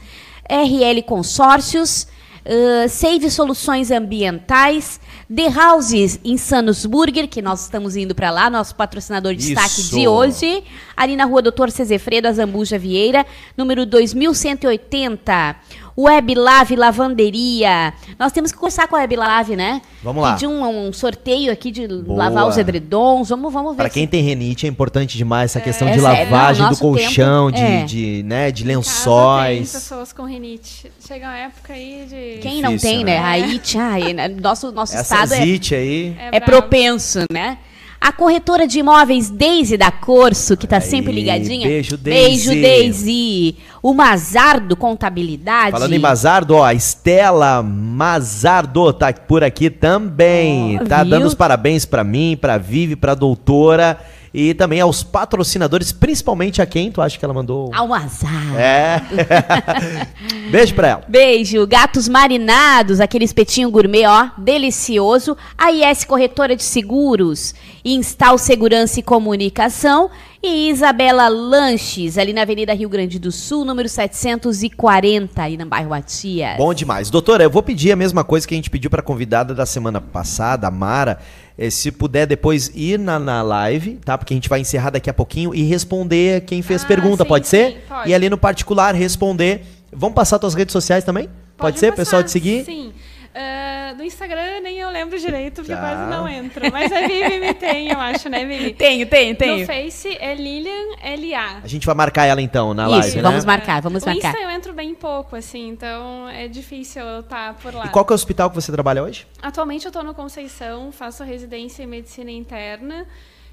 [0.48, 2.08] RL Consórcios,
[2.50, 5.00] uh, Save Soluções Ambientais,
[5.34, 9.96] The Houses Insanos Burger, que nós estamos indo para lá, nosso patrocinador de destaque Isso.
[9.96, 10.64] de hoje,
[10.96, 13.24] ali na rua Doutor Cezefredo, Azambuja Vieira,
[13.56, 15.56] número 2180.
[16.02, 17.92] Web Lave Lavanderia.
[18.18, 19.82] Nós temos que conversar com a Web Lave, né?
[20.02, 20.32] Vamos lá.
[20.34, 22.18] Pedir um, um sorteio aqui de Boa.
[22.24, 23.28] lavar os edredons.
[23.28, 23.76] Vamos, vamos ver.
[23.78, 26.78] Pra se- quem tem renite, é importante demais essa questão É de lavagem não, do
[26.78, 27.84] colchão, tempo- de, é.
[27.84, 29.70] de, né, de lençóis.
[29.72, 30.90] Tem pessoas com rinite.
[31.06, 32.38] Chega uma época aí de.
[32.40, 33.18] Quem não Difícil, tem, né?
[33.20, 33.24] né?
[33.26, 34.28] Aí, tchá, aí, né?
[34.28, 35.42] nosso, nosso Essa estado é,
[35.76, 36.16] aí.
[36.18, 36.46] é brabo.
[36.46, 37.58] propenso, né?
[38.00, 41.68] A corretora de imóveis Daisy da Corso, que tá Aí, sempre ligadinha.
[41.68, 42.62] beijo, Beijo, Daisy.
[42.62, 43.56] Daisy.
[43.82, 45.72] O Mazardo Contabilidade.
[45.72, 50.78] Falando em Mazardo, ó, a Estela Mazardo tá por aqui também.
[50.80, 51.10] Ó, tá viu?
[51.10, 53.98] dando os parabéns pra mim, pra Vivi, pra doutora
[54.32, 57.70] e também aos patrocinadores, principalmente a quem tu acha que ela mandou?
[57.74, 58.56] Ao Mazardo.
[58.56, 59.02] É.
[60.50, 61.04] Beijo pra ela.
[61.08, 65.36] Beijo, gatos marinados, aquele espetinho gourmet, ó, delicioso.
[65.58, 67.54] A IS Corretora de Seguros,
[67.84, 70.10] Instal Segurança e Comunicação.
[70.42, 75.90] E Isabela Lanches, ali na Avenida Rio Grande do Sul, número 740, ali no bairro
[75.90, 76.56] Matias.
[76.56, 77.10] Bom demais.
[77.10, 80.00] Doutora, eu vou pedir a mesma coisa que a gente pediu pra convidada da semana
[80.00, 81.18] passada, a Mara.
[81.58, 84.16] eh, se puder depois ir na, na live, tá?
[84.16, 87.28] Porque a gente vai encerrar daqui a pouquinho e responder quem fez Ah, pergunta, sim,
[87.28, 87.84] pode sim, ser?
[87.86, 88.08] pode.
[88.08, 89.62] E ali no particular responder.
[89.92, 91.28] Vamos passar tuas redes sociais também?
[91.58, 92.64] Pode, ser, passar, pessoal, de seguir?
[92.64, 92.92] Sim.
[93.32, 95.78] Ah, no Instagram nem eu lembro direito, porque Tá.
[95.80, 96.70] quase não entro.
[96.72, 98.72] Mas a Vivi me tem, eu acho, né, Vivi?
[98.80, 101.60] Tenho, tenho, No Face é Lilian LA.
[101.62, 103.22] A gente vai marcar ela então na Isso, live, né?
[103.22, 104.30] vamos marcar, vamos o marcar.
[104.30, 107.86] Insta eu entro bem pouco, assim, então é difícil eu estar por lá.
[107.86, 109.26] E qual que é o hospital que você trabalha hoje?
[109.40, 113.06] Atualmente eu tô no Conceição, faço residência em medicina interna,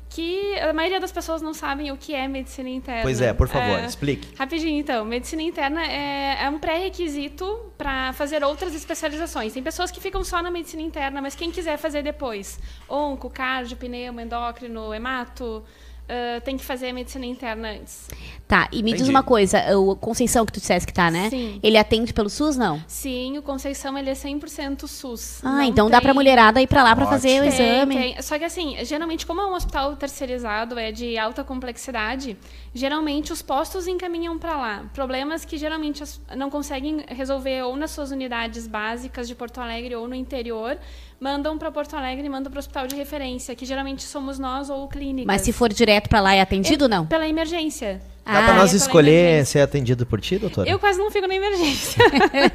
[0.10, 3.02] que a maioria das pessoas não sabem o que é medicina interna.
[3.04, 4.36] Pois é, por favor, É, explique.
[4.38, 5.04] Rapidinho, então.
[5.06, 9.54] Medicina interna é, é um pré-requisito para fazer outras especializações.
[9.54, 13.78] Tem pessoas que ficam só na medicina interna, mas quem quiser fazer depois, onco, cardio,
[13.78, 15.64] pneumo, endócrino, hemato,
[16.10, 18.08] ah, tem que fazer a medicina interna antes.
[18.48, 19.10] Tá, e me diz Entendi.
[19.10, 21.30] uma coisa, o Conceição que tu disseste que tá, né?
[21.30, 21.60] Sim.
[21.62, 22.82] Ele atende pelo SUS, não?
[22.88, 25.42] Sim, o Conceição ele é 100% SUS.
[25.44, 27.20] Ah, Não então dá pra tem- mulherada ir pra lá pra Ótimo.
[27.20, 27.96] fazer o Tem, exame.
[27.96, 28.22] tem.
[28.22, 32.38] Só que assim, geralmente, como é um hospital terceirizado, é de alta complexidade,
[32.74, 34.86] geralmente os postos encaminham para lá.
[34.94, 36.02] Problemas que geralmente
[36.36, 40.78] não conseguem resolver ou nas suas unidades básicas de Porto Alegre ou no interior,
[41.20, 44.70] mandam para Porto Alegre e mandam para o hospital de referência, que geralmente somos nós
[44.70, 45.26] ou clínicas.
[45.26, 47.06] Mas se for direto pra lá é atendido ou não?
[47.06, 48.02] Pela emergência.
[48.26, 50.70] Dá Ah, pra nós é escolher ser atendido por ti, doutora?
[50.70, 52.04] Eu quase não fico na emergência.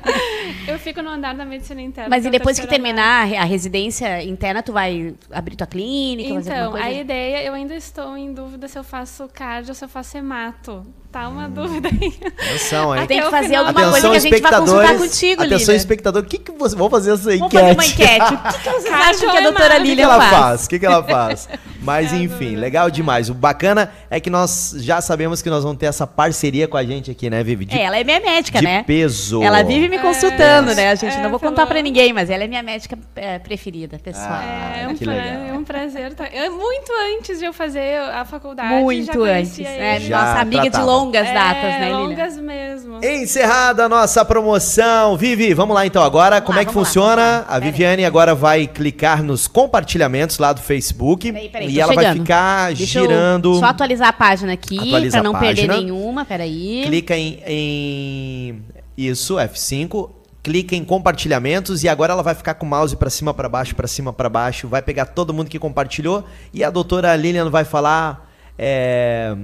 [0.69, 2.11] eu fico no andar da medicina interna.
[2.11, 3.23] Mas e é depois que terceiro andar.
[3.27, 7.75] terminar a residência interna, tu vai abrir tua clínica, fazer Então, a ideia, eu ainda
[7.75, 10.85] estou em dúvida se eu faço cardio ou se eu faço hemato.
[11.13, 12.13] Tá uma dúvida aí.
[12.39, 13.07] Atenção, hein?
[13.07, 13.67] Tem que fazer final.
[13.67, 15.77] alguma coisa que a gente vai consultar contigo, Atenção, Lilian.
[15.77, 16.23] espectador.
[16.23, 16.75] O que, que você...
[16.75, 17.53] Vamos fazer essa enquete.
[17.53, 18.33] Vamos fazer uma enquete.
[18.33, 19.81] O que, que vocês acham que a ou doutora hemato?
[19.81, 20.31] O que, que Lilian ela faz?
[20.31, 20.65] faz?
[20.65, 21.49] O que, que ela faz?
[21.85, 22.61] Mas É a enfim, dúvida.
[22.61, 23.29] legal demais.
[23.29, 26.85] O bacana é que nós já sabemos que nós vamos ter essa parceria com a
[26.85, 27.65] gente aqui, né, Vivi?
[27.67, 28.83] De, É, ela é minha médica, de né?
[28.85, 29.43] peso.
[29.43, 31.15] Ela vive me consultando, né, gente?
[31.17, 34.29] é, não vou pelo- contar pra ninguém, mas ela é minha médica é, preferida, pessoal.
[34.31, 35.43] Ah, É um, que pra- legal.
[35.43, 36.15] é um prazer.
[36.15, 38.69] tá- é Muito antes de eu fazer a faculdade.
[38.71, 39.59] já Muito antes.
[39.59, 40.85] É, nossa amiga tratava.
[40.85, 41.99] de longas É, datas, né, Lilian?
[41.99, 43.05] Longas mesmo.
[43.05, 45.17] Encerrada a nossa promoção.
[45.17, 46.37] Vivi, vamos lá então agora.
[46.37, 47.23] Vamos Como lá, é que funciona?
[47.23, 47.45] lá.
[47.49, 51.31] A Viviane agora vai clicar nos compartilhamentos lá do Facebook.
[51.33, 52.21] Peraí, peraí, e ela vai chegando.
[52.23, 53.59] ficar Deixa eu girando.
[53.59, 56.83] só atualizar a página aqui, Atualiza pra não perder nenhuma, peraí.
[56.87, 58.63] Clica em, em-
[58.97, 60.11] Isso, F5.
[60.43, 63.77] Clica em compartilhamentos e agora ela vai ficar com o mouse pra cima, pra baixo,
[63.77, 64.67] pra cima, pra baixo.
[64.67, 68.29] Vai pegar todo mundo que compartilhou e a doutora Lilian vai falar.
[68.59, 69.35] é,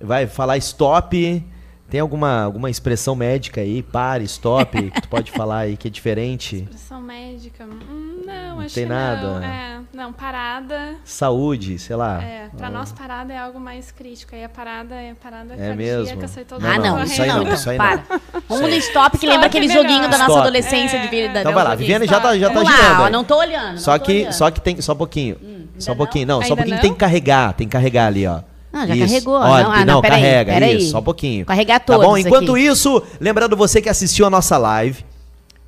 [0.00, 1.44] vai falar stop.
[1.88, 3.82] Tem alguma, alguma expressão médica aí?
[3.82, 6.58] Pare, stop, que tu pode falar aí que é diferente?
[6.58, 7.64] Expressão médica.
[7.64, 9.42] Hum, não, Não acho tem que nada, não.
[9.44, 10.94] É, não, parada.
[11.04, 12.22] Saúde, sei lá.
[12.22, 14.36] É, pra nós parada é algo mais crítico.
[14.36, 16.28] Aí a parada é parada É cardíaca, mesmo?
[16.28, 18.04] sai todo Não, ah, não, isso aí não, então, isso aí para.
[18.48, 19.82] Vamos no stop, que lembra aquele é melhor.
[19.82, 20.40] joguinho da nossa Stop.
[20.42, 21.10] adolescência de É.
[21.10, 21.40] vida.
[21.40, 21.74] Então né, vai lá.
[21.74, 23.00] Viviane já tá, já tá girando.
[23.00, 23.10] ó, aí.
[23.10, 23.78] não tô olhando.
[23.80, 24.32] Só não tô que, olhando.
[24.32, 25.36] só que tem, só um pouquinho.
[25.76, 25.98] só um não?
[25.98, 26.82] pouquinho, não, só um pouquinho não?
[26.82, 28.42] tem que carregar, tem que carregar ali, ó.
[28.72, 29.06] Não, já Isso.
[29.06, 29.34] carregou.
[29.34, 30.76] Ó, Não, ah, não, peraí, carrega, peraí.
[30.78, 31.44] isso, só um pouquinho.
[31.44, 32.04] Carregar Tá bom?
[32.04, 32.66] todos Enquanto aqui.
[32.66, 35.04] isso, lembrando você que assistiu a nossa live,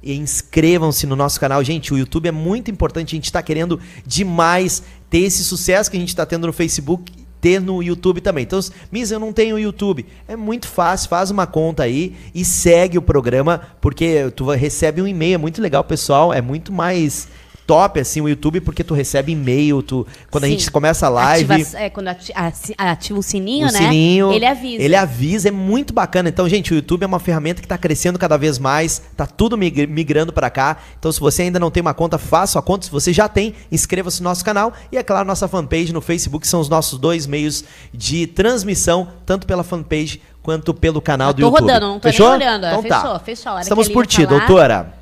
[0.03, 1.63] inscrevam-se no nosso canal.
[1.65, 5.97] Gente, o YouTube é muito importante, a gente está querendo demais ter esse sucesso que
[5.97, 8.45] a gente está tendo no Facebook ter no YouTube também.
[8.45, 8.61] Então,
[8.93, 10.07] Misa, eu não tenho YouTube.
[10.29, 15.09] É muito fácil, faz uma conta aí e segue o programa, porque tu recebe um
[15.09, 17.27] e-mail, é muito legal, pessoal, é muito mais
[17.73, 20.49] top, assim, o YouTube, porque tu recebe e-mail, tu, quando Sim.
[20.51, 21.51] a gente começa a live...
[21.55, 23.79] Ativa, é, quando ativa o sininho, o né?
[23.79, 24.83] sininho, ele avisa.
[24.83, 26.29] Ele avisa, é muito bacana.
[26.29, 29.57] Então, gente, o YouTube é uma ferramenta que está crescendo cada vez mais, tá tudo
[29.57, 30.77] migrando para cá.
[30.99, 32.85] Então, se você ainda não tem uma conta, faça a conta.
[32.85, 34.75] Se você já tem, inscreva-se no nosso canal.
[34.93, 39.47] E, é claro, nossa fanpage no Facebook são os nossos dois meios de transmissão, tanto
[39.47, 41.59] pela fanpage quanto pelo canal Eu do YouTube.
[41.59, 42.37] Tô rodando, não tô fechou?
[42.37, 42.67] nem olhando.
[42.67, 43.19] Então, fechou, tá.
[43.21, 43.59] fechou.
[43.61, 45.01] Estamos por ti, doutora.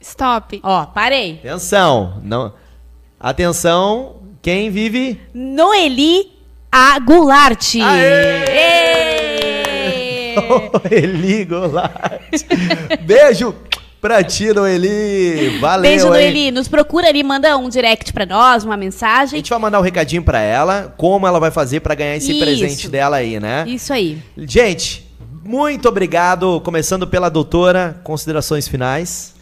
[0.00, 0.60] Stop.
[0.62, 1.40] Ó, parei.
[1.42, 2.20] Atenção.
[2.22, 2.52] Não...
[3.18, 4.16] Atenção.
[4.42, 5.20] Quem vive?
[5.34, 6.30] Noeli
[6.70, 7.74] Agulart.
[10.72, 11.92] Noeli Goulart.
[13.02, 13.54] Beijo
[14.00, 15.58] pra ti, Noeli.
[15.58, 16.50] Valeu, Beijo, Noeli.
[16.50, 19.36] Nos procura ali, manda um direct pra nós, uma mensagem.
[19.36, 22.30] A gente vai mandar um recadinho pra ela, como ela vai fazer pra ganhar esse
[22.30, 22.40] Isso.
[22.40, 23.64] presente dela aí, né?
[23.66, 24.22] Isso aí.
[24.36, 25.10] Gente,
[25.42, 26.60] muito obrigado.
[26.60, 29.34] Começando pela doutora, considerações finais.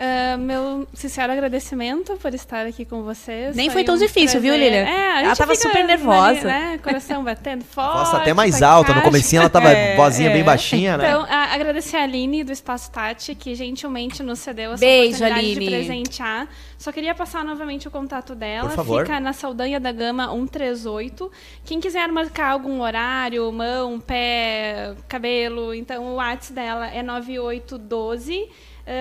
[0.00, 3.54] Uh, meu sincero agradecimento por estar aqui com vocês.
[3.54, 4.40] Nem foi, foi tão um difícil, prazer.
[4.40, 4.88] viu, Lilian?
[4.88, 6.40] É, a ela tava super nervosa.
[6.40, 6.80] Ali, né?
[6.82, 7.98] Coração batendo forte.
[7.98, 8.94] Nossa, até mais alta.
[8.94, 10.32] No comecinho ela tava é, vozinha é.
[10.32, 11.06] bem baixinha, né?
[11.06, 15.38] Então, a, agradecer a Aline do Espaço Tati, que gentilmente nos cedeu essa Beijo, oportunidade
[15.38, 15.60] Aline.
[15.60, 16.48] de presentear.
[16.78, 18.70] Só queria passar novamente o contato dela.
[18.70, 19.02] Por favor.
[19.02, 21.30] Fica na Saldanha da Gama 138.
[21.62, 28.48] Quem quiser marcar algum horário, mão, pé, cabelo, então o WhatsApp dela é 9812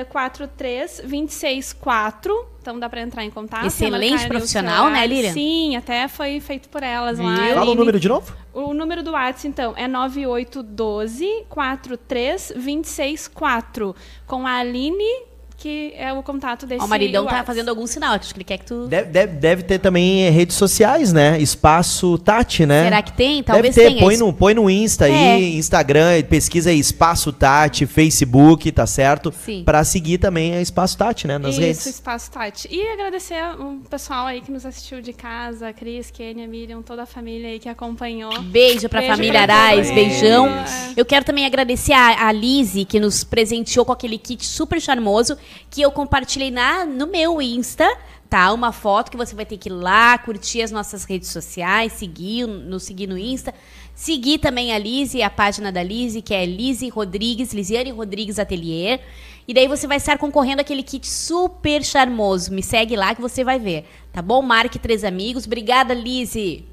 [0.09, 2.47] 43 26 4.
[2.61, 3.65] Então dá para entrar em contato.
[3.65, 5.33] Excelente profissional, né, Lilian?
[5.33, 7.27] Sim, até foi feito por elas Viu?
[7.27, 7.53] lá.
[7.53, 8.35] Fala o número de novo?
[8.53, 13.95] O número do WhatsApp, então, é 9812 43 26 4.
[14.27, 15.28] Com a Aline
[15.59, 18.45] que é o contato desse Ó, o maridão tá fazendo algum sinal, acho que ele
[18.45, 18.87] quer que tu...
[18.87, 21.39] Deve, deve, deve ter também redes sociais, né?
[21.39, 22.85] Espaço Tati, né?
[22.85, 23.43] Será que tem?
[23.43, 23.95] Talvez deve ter.
[23.95, 24.05] tenha.
[24.05, 25.33] Põe no, põe no Insta É.
[25.33, 29.33] aí, Instagram, pesquisa aí Espaço Tati, Facebook, tá certo?
[29.45, 29.63] Sim.
[29.65, 31.37] Pra seguir também a Espaço Tati, né?
[31.37, 31.85] Nas Isso, redes.
[31.85, 32.67] Espaço Tati.
[32.71, 37.03] E agradecer o pessoal aí que nos assistiu de casa, a Cris, Kênia, Miriam, toda
[37.03, 38.41] a família aí que acompanhou.
[38.43, 40.47] Beijo pra Beijo família pra beijão.
[40.47, 40.93] É.
[40.95, 45.37] Eu quero também agradecer a, a Lizzie, que nos presenteou com aquele kit super charmoso,
[45.69, 47.87] que eu compartilhei na, no meu Insta,
[48.29, 48.51] tá?
[48.53, 52.47] Uma foto que você vai ter que ir lá, curtir as nossas redes sociais, seguir,
[52.47, 53.53] nos seguir no Insta.
[53.95, 59.01] Seguir também a Lizzie, a página da Lizzie, que é Lizzie Rodrigues, Lisiane Rodrigues Atelier.
[59.45, 62.53] E daí você vai estar concorrendo aquele kit super charmoso.
[62.53, 64.41] Me segue lá que você vai ver, tá bom?
[64.41, 65.45] Marque três amigos.
[65.45, 66.65] Obrigada, Lizzie.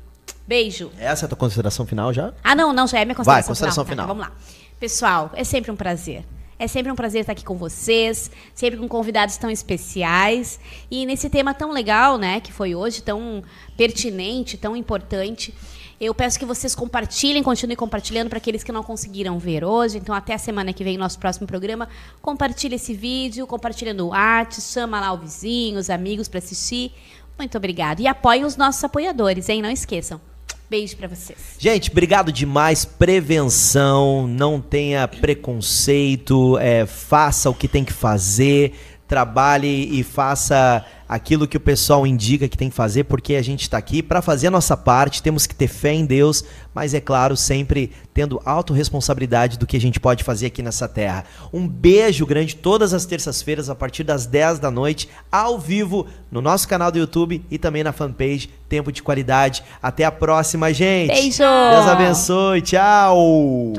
[0.46, 0.92] Beijo.
[0.98, 2.32] Essa é a tua consideração final já?
[2.44, 4.06] Ah, não, não, já é minha consideração, Vai, consideração final.
[4.06, 4.06] final.
[4.06, 4.56] Tá, vamos lá.
[4.78, 6.24] Pessoal, é sempre um prazer.
[6.58, 10.58] É sempre um prazer estar aqui com vocês, sempre com convidados tão especiais.
[10.90, 13.42] E nesse tema tão legal, né, que foi hoje, tão
[13.76, 15.54] pertinente, tão importante.
[16.00, 19.98] Eu peço que vocês compartilhem, continuem compartilhando para aqueles que não conseguiram ver hoje.
[19.98, 21.88] Então, até a semana que vem, nosso próximo programa.
[22.22, 26.92] Compartilhe esse vídeo, compartilha no WhatsApp, chama lá o vizinho, os amigos para assistir.
[27.38, 28.00] Muito obrigado.
[28.00, 29.60] E apoiem os nossos apoiadores, hein?
[29.60, 30.35] Não esqueçam.
[30.68, 31.38] Beijo para vocês.
[31.58, 32.84] Gente, obrigado demais.
[32.84, 38.72] Prevenção, não tenha preconceito, é, faça o que tem que fazer,
[39.06, 43.62] trabalhe e faça aquilo que o pessoal indica que tem que fazer, porque a gente
[43.62, 47.00] está aqui para fazer a nossa parte, temos que ter fé em Deus, mas é
[47.00, 51.24] claro, sempre tendo autorresponsabilidade do que a gente pode fazer aqui nessa terra.
[51.52, 56.42] Um beijo grande todas as terças-feiras, a partir das 10 da noite, ao vivo, no
[56.42, 59.62] nosso canal do YouTube e também na fanpage Tempo de Qualidade.
[59.80, 61.12] Até a próxima, gente!
[61.12, 61.38] Beijo!
[61.38, 63.74] Deus abençoe, tchau!